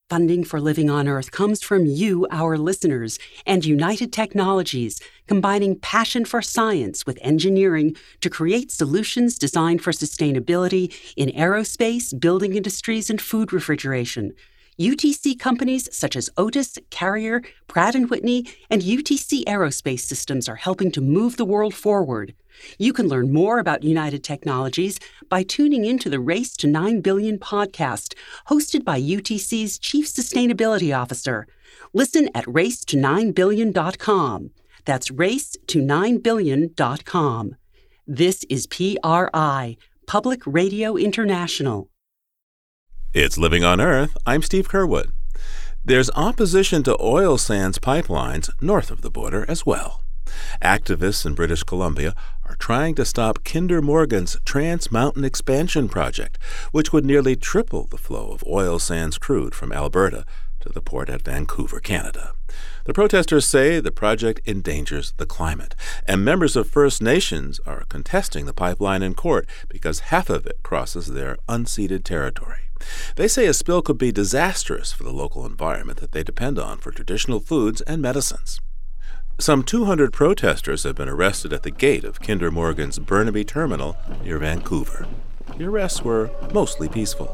[0.10, 6.26] Funding for Living on Earth comes from you, our listeners, and United Technologies, combining passion
[6.26, 13.22] for science with engineering to create solutions designed for sustainability in aerospace, building industries, and
[13.22, 14.34] food refrigeration.
[14.80, 20.90] UTC companies such as Otis, Carrier, Pratt & Whitney, and UTC Aerospace Systems are helping
[20.94, 22.34] to move the world forward.
[22.78, 27.38] You can learn more about United Technologies by tuning into the Race to 9 Billion
[27.38, 28.14] podcast,
[28.48, 31.46] hosted by UTC's Chief Sustainability Officer.
[31.92, 34.52] Listen at raceto9billion.com.
[34.86, 37.56] That's raceto9billion.com.
[38.08, 39.76] This is PRI,
[40.08, 41.90] Public Radio International.
[43.12, 44.16] It's Living on Earth.
[44.28, 45.12] I'm Steve Curwood.
[45.84, 50.04] There's opposition to oil sands pipelines north of the border as well.
[50.62, 52.14] Activists in British Columbia
[52.46, 56.38] are trying to stop Kinder Morgan's Trans Mountain Expansion project,
[56.72, 60.24] which would nearly triple the flow of oil sands crude from Alberta
[60.60, 62.34] to the port at Vancouver, Canada.
[62.86, 65.76] The protesters say the project endangers the climate,
[66.08, 70.60] and members of First Nations are contesting the pipeline in court because half of it
[70.62, 72.69] crosses their unceded territory.
[73.16, 76.78] They say a spill could be disastrous for the local environment that they depend on
[76.78, 78.60] for traditional foods and medicines.
[79.40, 84.38] Some 200 protesters have been arrested at the gate of Kinder Morgan's Burnaby terminal near
[84.38, 85.08] Vancouver.
[85.58, 87.28] The arrests were mostly peaceful.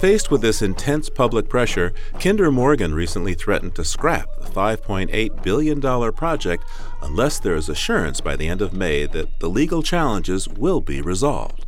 [0.00, 5.80] Faced with this intense public pressure, Kinder Morgan recently threatened to scrap the $5.8 billion
[6.12, 6.64] project
[7.04, 11.00] unless there is assurance by the end of May that the legal challenges will be
[11.02, 11.66] resolved.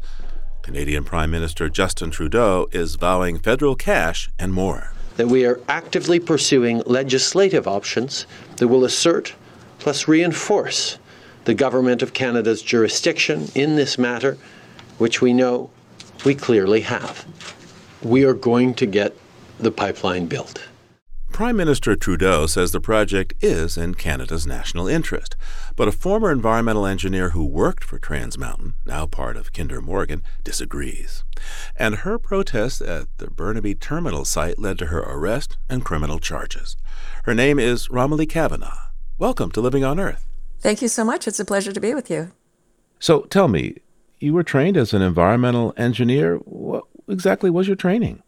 [0.62, 4.92] Canadian Prime Minister Justin Trudeau is vowing federal cash and more.
[5.16, 8.26] that we are actively pursuing legislative options
[8.56, 9.34] that will assert
[9.78, 10.98] plus reinforce
[11.44, 14.36] the Government of Canada's jurisdiction in this matter,
[14.98, 15.70] which we know
[16.24, 17.24] we clearly have.
[18.02, 19.16] We are going to get
[19.58, 20.66] the pipeline built.
[21.36, 25.36] Prime Minister Trudeau says the project is in Canada's national interest,
[25.76, 30.22] but a former environmental engineer who worked for Trans Mountain, now part of Kinder Morgan,
[30.44, 31.24] disagrees.
[31.78, 36.78] And her protest at the Burnaby terminal site led to her arrest and criminal charges.
[37.24, 38.78] Her name is Romilly Kavanagh.
[39.18, 40.24] Welcome to Living on Earth.
[40.60, 41.28] Thank you so much.
[41.28, 42.32] It's a pleasure to be with you.
[42.98, 43.76] So tell me,
[44.20, 46.36] you were trained as an environmental engineer.
[46.36, 48.22] What exactly was your training?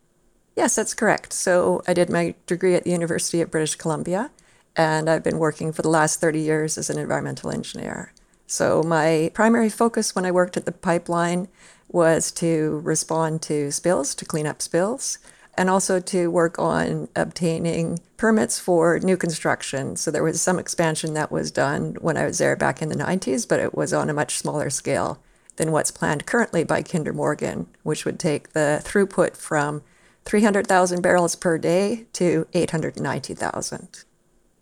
[0.59, 1.33] Yes, that's correct.
[1.33, 4.33] So I did my degree at the University of British Columbia,
[4.75, 8.13] and I've been working for the last 30 years as an environmental engineer.
[8.49, 11.47] So my primary focus when I worked at the pipeline
[11.87, 15.19] was to respond to spills, to clean up spills,
[15.57, 19.95] and also to work on obtaining permits for new construction.
[19.95, 22.97] So there was some expansion that was done when I was there back in the
[22.97, 25.23] 90s, but it was on a much smaller scale
[25.55, 29.85] than what's planned currently by Kinder Morgan, which would take the throughput from
[30.29, 34.05] 300,000 barrels per day to 890,000.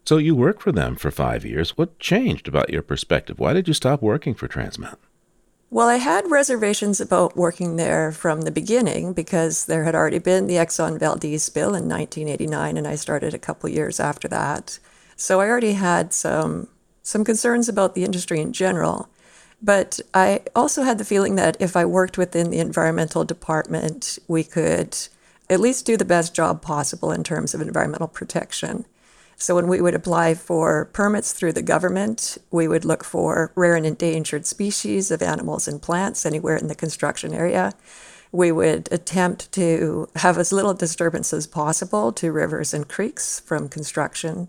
[0.07, 1.77] So you worked for them for five years.
[1.77, 3.41] What changed about your perspective?
[3.41, 5.01] Why did you stop working for Trans Mountain?
[5.69, 10.47] Well, I had reservations about working there from the beginning because there had already been
[10.47, 14.79] the Exxon Valdez spill in 1989, and I started a couple years after that.
[15.17, 16.69] So I already had some
[17.03, 19.09] some concerns about the industry in general.
[19.61, 24.45] But I also had the feeling that if I worked within the environmental department, we
[24.45, 24.97] could
[25.49, 28.85] at least do the best job possible in terms of environmental protection.
[29.39, 33.77] So when we would apply for permits through the government, we would look for rare
[33.77, 37.75] and endangered species of animals and plants anywhere in the construction area.
[38.33, 43.69] We would attempt to have as little disturbance as possible to rivers and creeks from
[43.69, 44.49] construction.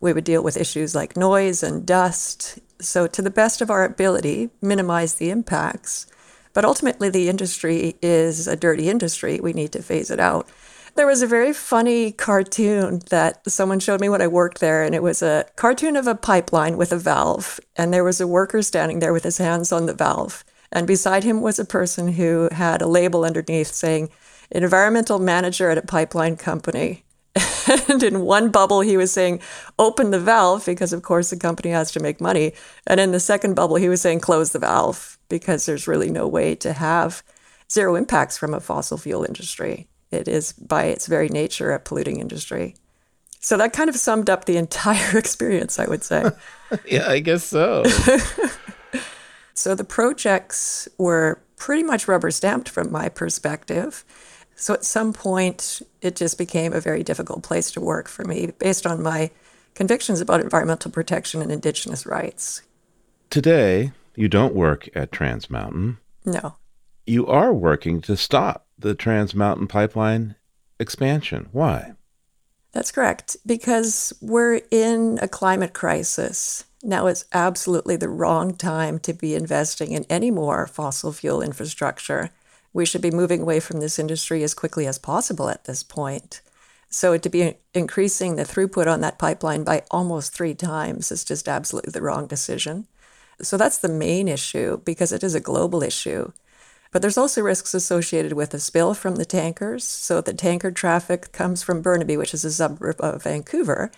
[0.00, 2.60] We would deal with issues like noise and dust.
[2.80, 6.06] So, to the best of our ability, minimize the impacts
[6.52, 9.38] but ultimately, the industry is a dirty industry.
[9.40, 10.48] We need to phase it out.
[10.96, 14.94] There was a very funny cartoon that someone showed me when I worked there, and
[14.94, 17.60] it was a cartoon of a pipeline with a valve.
[17.76, 20.44] And there was a worker standing there with his hands on the valve.
[20.72, 24.10] And beside him was a person who had a label underneath saying,
[24.50, 27.04] Environmental manager at a pipeline company.
[27.88, 29.40] and in one bubble, he was saying,
[29.78, 32.52] open the valve, because of course the company has to make money.
[32.84, 36.28] And in the second bubble, he was saying, close the valve because there's really no
[36.28, 37.22] way to have
[37.70, 39.88] zero impacts from a fossil fuel industry.
[40.10, 42.74] It is, by its very nature, a polluting industry.
[43.38, 46.30] So that kind of summed up the entire experience, I would say.
[46.86, 47.84] yeah, I guess so.
[49.54, 54.04] so the projects were pretty much rubber stamped from my perspective.
[54.56, 58.52] So at some point, it just became a very difficult place to work for me
[58.58, 59.30] based on my
[59.74, 62.62] convictions about environmental protection and Indigenous rights.
[63.30, 65.96] Today, you don't work at Trans Mountain.
[66.26, 66.56] No.
[67.06, 70.34] You are working to stop the Trans Mountain pipeline
[70.78, 71.48] expansion.
[71.52, 71.94] Why?
[72.72, 73.38] That's correct.
[73.46, 76.64] Because we're in a climate crisis.
[76.82, 82.28] Now it's absolutely the wrong time to be investing in any more fossil fuel infrastructure.
[82.74, 86.42] We should be moving away from this industry as quickly as possible at this point.
[86.90, 91.48] So to be increasing the throughput on that pipeline by almost three times is just
[91.48, 92.86] absolutely the wrong decision.
[93.42, 96.32] So that's the main issue because it is a global issue.
[96.92, 99.84] But there's also risks associated with a spill from the tankers.
[99.84, 103.92] So the tanker traffic comes from Burnaby, which is a suburb of Vancouver,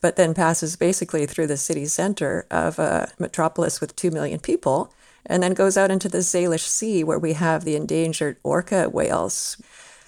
[0.00, 4.92] but then passes basically through the city center of a metropolis with 2 million people,
[5.26, 9.60] and then goes out into the Salish Sea where we have the endangered orca whales.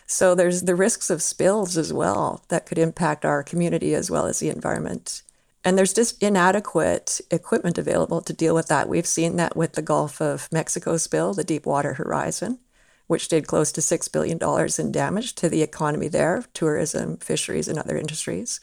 [0.07, 4.27] So there's the risks of spills as well that could impact our community as well
[4.27, 5.23] as the environment.
[5.65, 8.89] And there's just inadequate equipment available to deal with that.
[8.89, 12.59] We've seen that with the Gulf of Mexico spill, the Deepwater Horizon,
[13.07, 14.39] which did close to $6 billion
[14.79, 18.61] in damage to the economy there, tourism, fisheries, and other industries,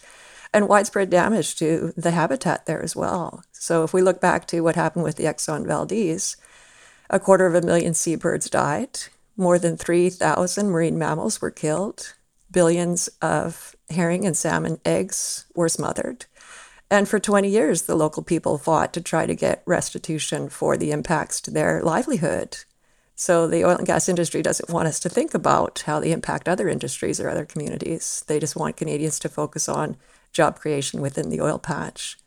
[0.54, 3.44] and widespread damage to the habitat there as well.
[3.52, 6.38] So if we look back to what happened with the Exxon Valdez,
[7.10, 9.00] a quarter of a million seabirds died,
[9.36, 12.14] more than 3,000 marine mammals were killed,
[12.52, 16.26] billions of herring and salmon eggs were smothered
[16.92, 20.92] and for 20 years, the local people fought to try to get restitution for the
[20.92, 22.58] impacts to their livelihood.
[23.16, 26.50] So the oil and gas industry doesn't want us to think about how they impact
[26.50, 28.26] other industries or other communities.
[28.28, 29.96] They just want Canadians to focus on
[30.34, 32.18] job creation within the oil patch.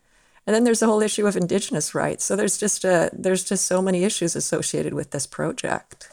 [0.47, 2.25] And then there's the whole issue of indigenous rights.
[2.25, 6.09] So there's just a, there's just so many issues associated with this project.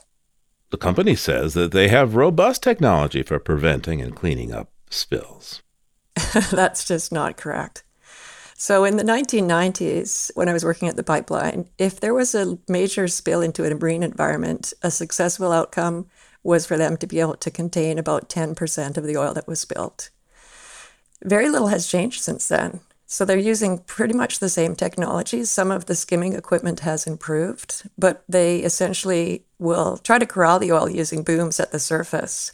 [0.71, 5.61] The company says that they have robust technology for preventing and cleaning up spills.
[6.51, 7.83] That's just not correct.
[8.61, 12.59] So, in the 1990s, when I was working at the pipeline, if there was a
[12.67, 16.05] major spill into a marine environment, a successful outcome
[16.43, 19.59] was for them to be able to contain about 10% of the oil that was
[19.59, 20.09] spilled.
[21.23, 22.81] Very little has changed since then.
[23.07, 25.49] So, they're using pretty much the same technologies.
[25.49, 30.71] Some of the skimming equipment has improved, but they essentially will try to corral the
[30.71, 32.51] oil using booms at the surface.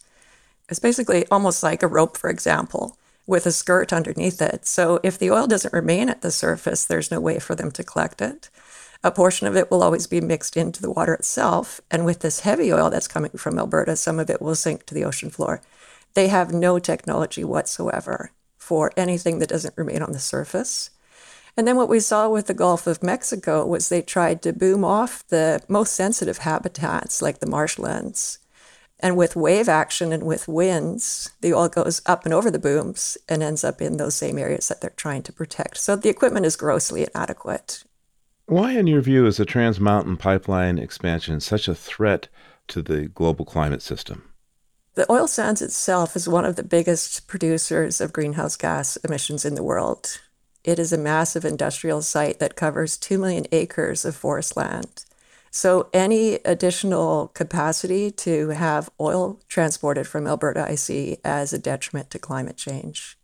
[0.70, 2.98] It's basically almost like a rope, for example
[3.28, 4.66] with a skirt underneath it.
[4.66, 7.84] So if the oil doesn't remain at the surface, there's no way for them to
[7.84, 8.50] collect it.
[9.04, 11.82] A portion of it will always be mixed into the water itself.
[11.92, 14.94] And with this heavy oil that's coming from Alberta, some of it will sink to
[14.94, 15.62] the ocean floor.
[16.14, 20.90] They have no technology whatsoever for anything that doesn't remain on the surface.
[21.56, 24.84] And then what we saw with the Gulf of Mexico was they tried to boom
[24.84, 28.40] off the most sensitive habitats like the marshlands
[29.00, 33.18] and with wave action and with winds, the oil goes up and over the booms
[33.30, 35.78] and ends up in those same areas that they're trying to protect.
[35.78, 37.84] So the equipment is grossly inadequate.
[38.48, 42.28] Why, in your view, is the Trans Mountain pipeline expansion such a threat
[42.70, 44.24] to the global climate system?
[44.96, 49.54] The oil sands itself is one of the biggest producers of greenhouse gas emissions in
[49.54, 50.20] the world.
[50.64, 55.06] It is a massive industrial site that covers 2 million acres of forest land.
[55.52, 62.10] So, any additional capacity to have oil transported from Alberta, I see as a detriment
[62.12, 63.18] to climate change.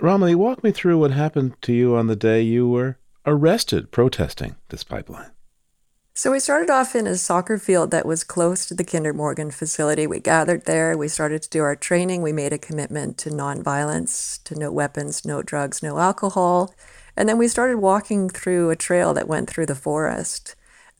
[0.00, 4.56] Romilly, walk me through what happened to you on the day you were arrested protesting
[4.68, 5.30] this pipeline.
[6.14, 9.50] So, we started off in a soccer field that was close to the Kinder Morgan
[9.50, 10.06] facility.
[10.06, 14.42] We gathered there, we started to do our training, we made a commitment to nonviolence,
[14.44, 16.74] to no weapons, no drugs, no alcohol.
[17.16, 20.54] And then we started walking through a trail that went through the forest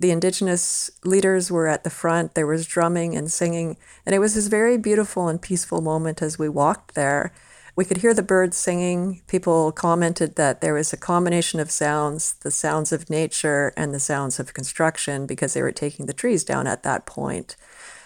[0.04, 2.34] the indigenous leaders were at the front.
[2.34, 3.78] There was drumming and singing.
[4.04, 7.32] And it was this very beautiful and peaceful moment as we walked there.
[7.74, 9.22] We could hear the birds singing.
[9.28, 13.98] People commented that there was a combination of sounds the sounds of nature and the
[13.98, 17.56] sounds of construction because they were taking the trees down at that point.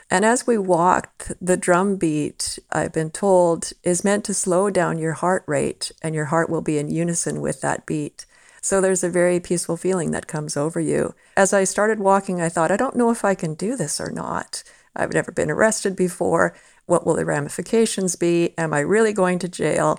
[0.08, 4.98] And as we walked, the drum beat, I've been told, is meant to slow down
[4.98, 8.24] your heart rate, and your heart will be in unison with that beat.
[8.60, 11.14] So there's a very peaceful feeling that comes over you.
[11.36, 14.10] As I started walking, I thought, I don't know if I can do this or
[14.10, 14.62] not.
[14.96, 16.54] I've never been arrested before.
[16.86, 18.54] What will the ramifications be?
[18.58, 19.98] Am I really going to jail?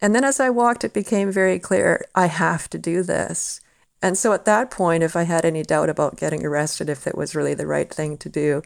[0.00, 3.60] And then as I walked, it became very clear I have to do this.
[4.00, 7.16] And so at that point, if I had any doubt about getting arrested, if it
[7.16, 8.62] was really the right thing to do,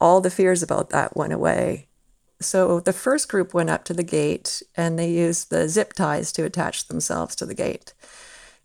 [0.00, 1.88] all the fears about that went away.
[2.40, 6.30] So the first group went up to the gate and they used the zip ties
[6.32, 7.92] to attach themselves to the gate.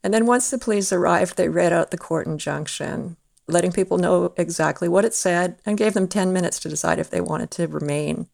[0.03, 3.15] And then once the police arrived, they read out the court injunction,
[3.47, 7.09] letting people know exactly what it said and gave them 10 minutes to decide if
[7.09, 8.27] they wanted to remain.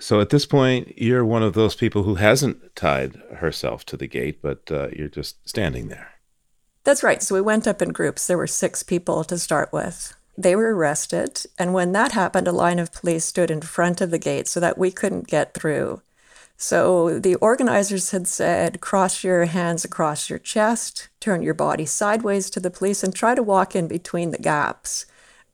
[0.00, 4.08] So at this point, you're one of those people who hasn't tied herself to the
[4.08, 6.10] gate, but uh, you're just standing there.
[6.82, 7.22] That's right.
[7.22, 8.26] So we went up in groups.
[8.26, 10.14] There were six people to start with.
[10.36, 11.42] They were arrested.
[11.58, 14.60] And when that happened, a line of police stood in front of the gate so
[14.60, 16.02] that we couldn't get through.
[16.56, 22.48] So the organizers had said, cross your hands across your chest, turn your body sideways
[22.50, 25.06] to the police, and try to walk in between the gaps.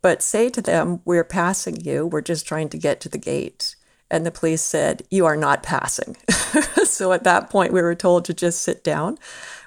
[0.02, 3.76] But say to them, We're passing you, we're just trying to get to the gate.
[4.10, 6.16] And the police said, You are not passing.
[6.84, 9.18] so at that point, we were told to just sit down.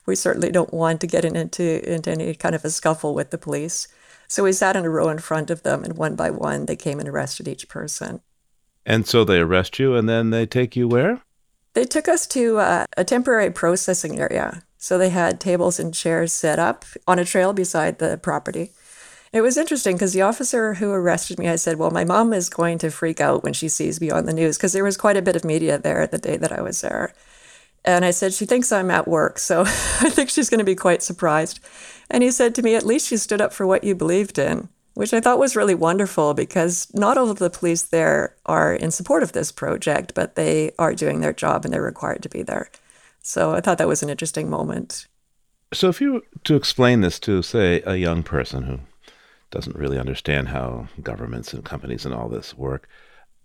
[0.06, 3.38] We certainly don't want to get into, into any kind of a scuffle with the
[3.38, 3.88] police.
[4.28, 6.76] So we sat in a row in front of them, and one by one, they
[6.76, 8.22] came and arrested each person.
[8.86, 11.22] And so they arrest you and then they take you where?
[11.74, 14.64] They took us to uh, a temporary processing area.
[14.78, 18.72] So they had tables and chairs set up on a trail beside the property.
[19.32, 22.50] It was interesting because the officer who arrested me, I said, Well, my mom is
[22.50, 25.18] going to freak out when she sees me on the news because there was quite
[25.18, 27.14] a bit of media there the day that I was there.
[27.84, 30.76] And I said, She thinks I'm at work, so I think she's going to be
[30.76, 31.60] quite surprised.
[32.12, 34.70] And he said to me, At least you stood up for what you believed in
[34.94, 38.92] which I thought was really wonderful because not all of the police there are in
[38.92, 42.44] support of this project, but they are doing their job and they're required to be
[42.44, 42.70] there.
[43.22, 45.08] So I thought that was an interesting moment.
[45.74, 48.80] So, if you were to explain this to, say, a young person who
[49.50, 52.88] doesn't really understand how governments and companies and all this work,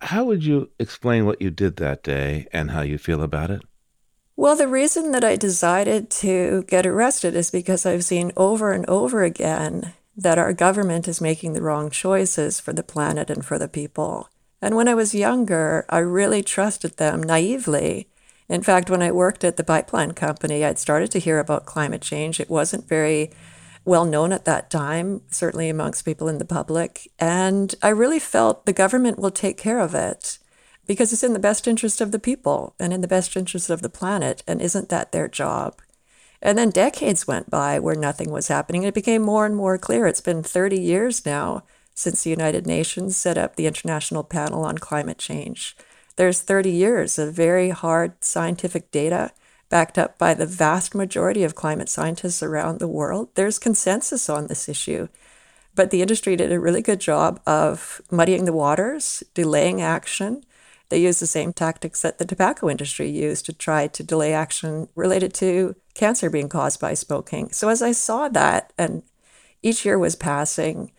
[0.03, 3.63] how would you explain what you did that day and how you feel about it?
[4.37, 8.87] Well, the reason that I decided to get arrested is because I've seen over and
[8.89, 13.57] over again that our government is making the wrong choices for the planet and for
[13.57, 14.29] the people.
[14.61, 18.09] And when I was younger, I really trusted them naively.
[18.49, 22.03] In fact, when I worked at the pipeline company, I'd started to hear about climate
[22.03, 22.41] change.
[22.41, 23.31] It wasn't very
[23.85, 27.11] well known at that time, certainly amongst people in the public.
[27.21, 30.39] And I really felt the government will take care of it.
[30.89, 33.83] because it's in the best interest of the people and in the best interest of
[33.83, 34.43] the planet.
[34.49, 35.81] And isn't that their job?
[36.41, 38.83] And then decades went by where nothing was happening.
[38.83, 40.07] And it became more and more clear.
[40.07, 41.65] It's been 30 years now
[41.95, 45.77] since the United Nations set up the International Panel on Climate Change.
[46.17, 49.33] There's 30 years of very hard scientific data
[49.69, 53.29] backed up by the vast majority of climate scientists around the world.
[53.35, 55.09] There's consensus on this issue.
[55.75, 60.45] But the industry did a really good job of muddying the waters, delaying action.
[60.89, 64.89] They use the same tactics that the tobacco industry used to try to delay action
[64.95, 67.51] related to cancer being caused by smoking.
[67.51, 69.03] So as I saw that, and
[69.63, 70.93] each year was passing,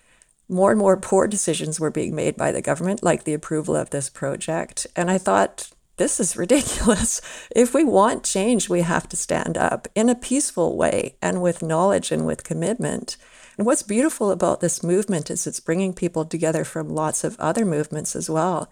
[0.47, 3.89] more and more poor decisions were being made by the government, like the approval of
[3.89, 4.85] this project.
[4.95, 7.21] And I thought, this is ridiculous.
[7.55, 11.61] If we want change, we have to stand up in a peaceful way and with
[11.61, 13.17] knowledge and with commitment.
[13.57, 17.65] And what's beautiful about this movement is it's bringing people together from lots of other
[17.65, 18.71] movements as well.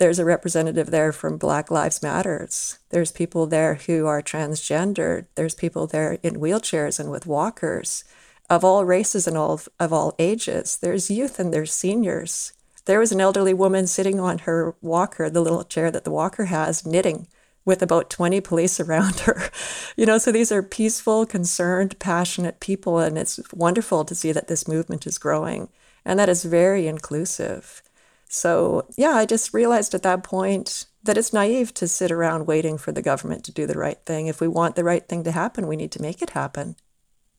[0.00, 2.78] There's a representative there from Black Lives Matters.
[2.88, 5.26] There's people there who are transgender.
[5.34, 8.04] There's people there in wheelchairs and with walkers
[8.48, 10.78] of all races and all of all ages.
[10.78, 12.54] There's youth and there's seniors.
[12.86, 16.46] There was an elderly woman sitting on her walker, the little chair that the walker
[16.46, 17.26] has, knitting
[17.66, 19.50] with about 20 police around her.
[19.98, 24.48] You know, so these are peaceful, concerned, passionate people, and it's wonderful to see that
[24.48, 25.68] this movement is growing
[26.06, 27.82] and that is very inclusive.
[28.32, 32.78] So, yeah, I just realized at that point that it's naive to sit around waiting
[32.78, 34.28] for the government to do the right thing.
[34.28, 36.76] If we want the right thing to happen, we need to make it happen.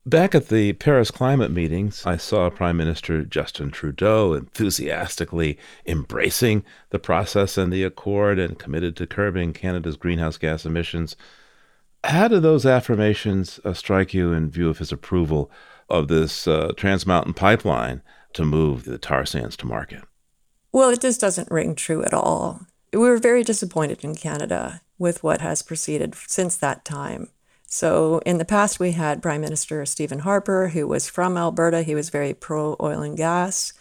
[0.05, 6.99] Back at the Paris climate meetings, I saw Prime Minister Justin Trudeau enthusiastically embracing the
[6.99, 11.15] process and the accord and committed to curbing Canada's greenhouse gas emissions.
[12.03, 15.49] How do those affirmations uh, strike you in view of his approval
[15.87, 18.01] of this uh, Trans Mountain pipeline
[18.33, 20.03] to move the tar sands to market?
[20.73, 22.61] Well, it just doesn't ring true at all.
[22.93, 27.29] We were very disappointed in Canada with what has proceeded since that time.
[27.67, 31.83] So, in the past, we had Prime Minister Stephen Harper, who was from Alberta.
[31.83, 33.73] He was very pro oil and gas.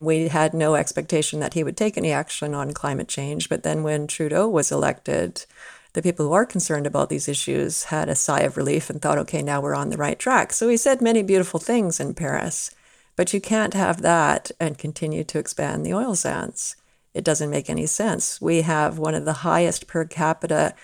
[0.00, 3.48] We had no expectation that he would take any action on climate change.
[3.48, 5.44] But then, when Trudeau was elected,
[5.92, 9.18] the people who are concerned about these issues had a sigh of relief and thought,
[9.18, 10.52] okay, now we're on the right track.
[10.52, 12.70] So, he said many beautiful things in Paris.
[13.16, 16.76] But you can't have that and continue to expand the oil sands.
[17.12, 18.40] It doesn't make any sense.
[18.40, 20.74] We have one of the highest per capita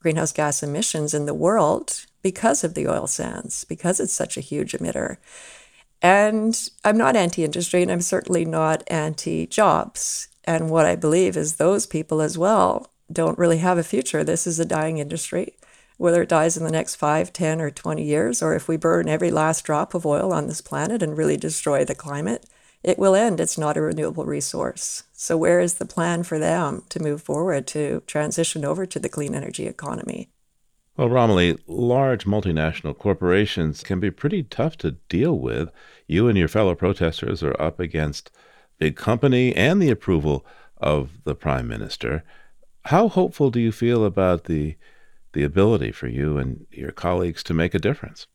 [0.00, 4.40] greenhouse gas emissions in the world because of the oil sands, because it's such a
[4.40, 5.18] huge emitter.
[6.00, 10.28] And I'm not anti industry, and I'm certainly not anti jobs.
[10.44, 14.24] And what I believe is those people as well don't really have a future.
[14.24, 15.56] This is a dying industry
[15.96, 19.08] whether it dies in the next 5, 10, or 20 years, or if we burn
[19.08, 22.46] every last drop of oil on this planet and really destroy the climate,
[22.82, 23.40] it will end.
[23.40, 25.04] It's not a renewable resource.
[25.12, 29.08] So, where is the plan for them to move forward to transition over to the
[29.08, 30.30] clean energy economy?
[30.96, 35.70] Well, Romilly, large multinational corporations can be pretty tough to deal with.
[36.06, 38.30] You and your fellow protesters are up against
[38.78, 40.46] big company and the approval
[40.78, 42.24] of the prime minister.
[42.86, 44.76] How hopeful do you feel about the
[45.32, 48.26] the ability for you and your colleagues to make a difference?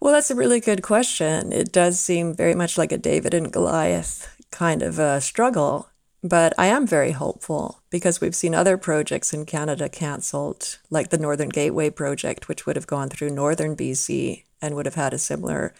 [0.00, 1.52] Well, that's a really good question.
[1.52, 5.88] It does seem very much like a David and Goliath kind of a struggle,
[6.22, 11.18] but I am very hopeful because we've seen other projects in Canada canceled, like the
[11.18, 15.18] Northern Gateway project, which would have gone through northern BC and would have had a
[15.18, 15.74] similar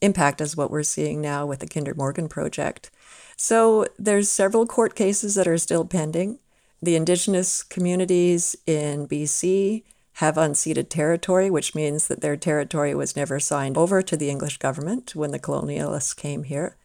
[0.00, 2.90] impact as what we're seeing now with the Kinder Morgan project.
[3.36, 6.38] So there's several court cases that are still pending.
[6.82, 9.82] The Indigenous communities in BC
[10.14, 14.56] have unceded territory, which means that their territory was never signed over to the English
[14.56, 16.76] government when the colonialists came here.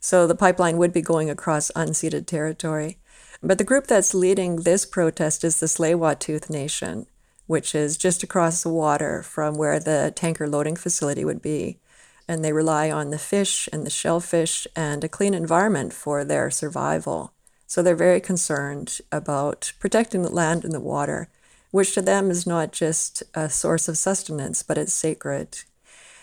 [0.00, 2.98] So the pipeline would be going across unceded territory.
[3.42, 7.06] But the group that's leading this protest is the Tsleil-Waututh Nation,
[7.46, 11.78] which is just across the water from where the tanker loading facility would be.
[12.26, 16.50] And they rely on the fish and the shellfish and a clean environment for their
[16.50, 17.33] survival.
[17.74, 21.28] So they're very concerned about protecting the land and the water
[21.72, 25.58] which to them is not just a source of sustenance, but it's sacred.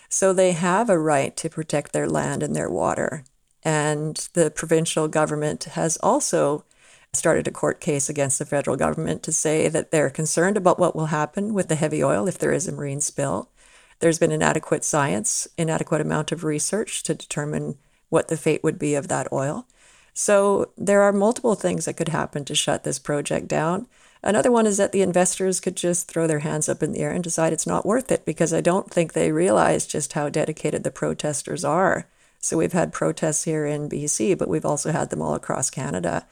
[0.08, 3.24] So they have a right to protect their land and their water.
[3.62, 6.64] And the provincial government has also
[7.12, 10.96] started a court case against the federal government to say that they're concerned about what
[10.96, 13.50] will happen with the heavy oil if there is a marine spill.
[13.98, 17.76] There's been inadequate science, inadequate amount of research to determine
[18.08, 19.66] what the fate would be of that oil.
[20.14, 23.86] So there are multiple things that could happen to shut this project down.
[24.22, 27.10] Another one is that the investors could just throw their hands up in the air
[27.10, 30.84] and decide it's not worth it because I don't think they realize just how dedicated
[30.84, 32.06] the protesters are.
[32.38, 36.26] So we've had protests here in BC, but we've also had them all across Canada.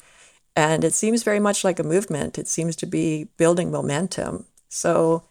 [0.55, 2.39] And it seems very much like a movement.
[2.39, 4.47] It seems to be building momentum.
[4.69, 5.25] So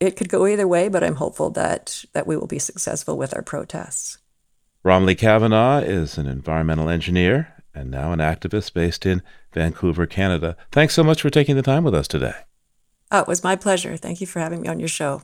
[0.00, 3.34] it could go either way, but I'm hopeful that, that we will be successful with
[3.34, 4.18] our protests.
[4.82, 10.56] Romilly Kavanagh is an environmental engineer and now an activist based in Vancouver, Canada.
[10.70, 12.34] Thanks so much for taking the time with us today.
[13.10, 13.96] Oh, it was my pleasure.
[13.96, 15.22] Thank you for having me on your show.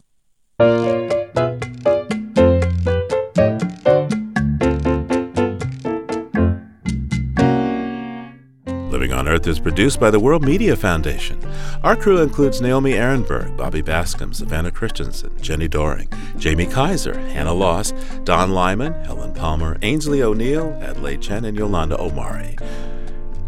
[9.48, 11.40] Is produced by the World Media Foundation.
[11.82, 17.94] Our crew includes Naomi Arenberg, Bobby Bascomb, Savannah Christensen, Jenni Doering, Jamie Kaiser, Hannah Loss,
[18.24, 22.58] Don Lyman, Helen Palmer, Ainsley O'Neill, Adelaide Chen, and Yolanda Omari.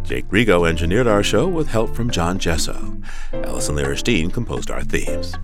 [0.03, 2.97] Jake Rego engineered our show with help from John Gesso.
[3.35, 5.35] Allison Lirish composed our themes.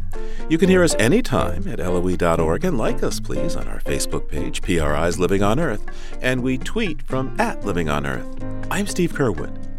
[0.49, 4.63] You can hear us anytime at LOE.org and like us, please, on our Facebook page,
[4.63, 5.85] PRI's Living on Earth,
[6.23, 8.43] and we tweet from at Living on Earth.
[8.71, 9.66] I'm Steve Curwood.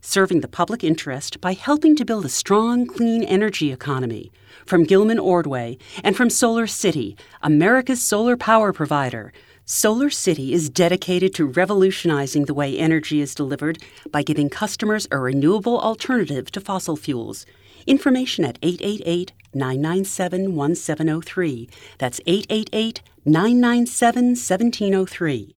[0.00, 4.32] serving the public interest by helping to build a strong, clean energy economy.
[4.66, 9.32] From Gilman Ordway and from Solar City, America's solar power provider.
[9.64, 13.78] Solar City is dedicated to revolutionizing the way energy is delivered
[14.10, 17.46] by giving customers a renewable alternative to fossil fuels.
[17.86, 21.68] Information at 888 997 1703.
[21.98, 25.54] That's 888 997 1703.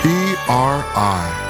[0.00, 1.49] PRI,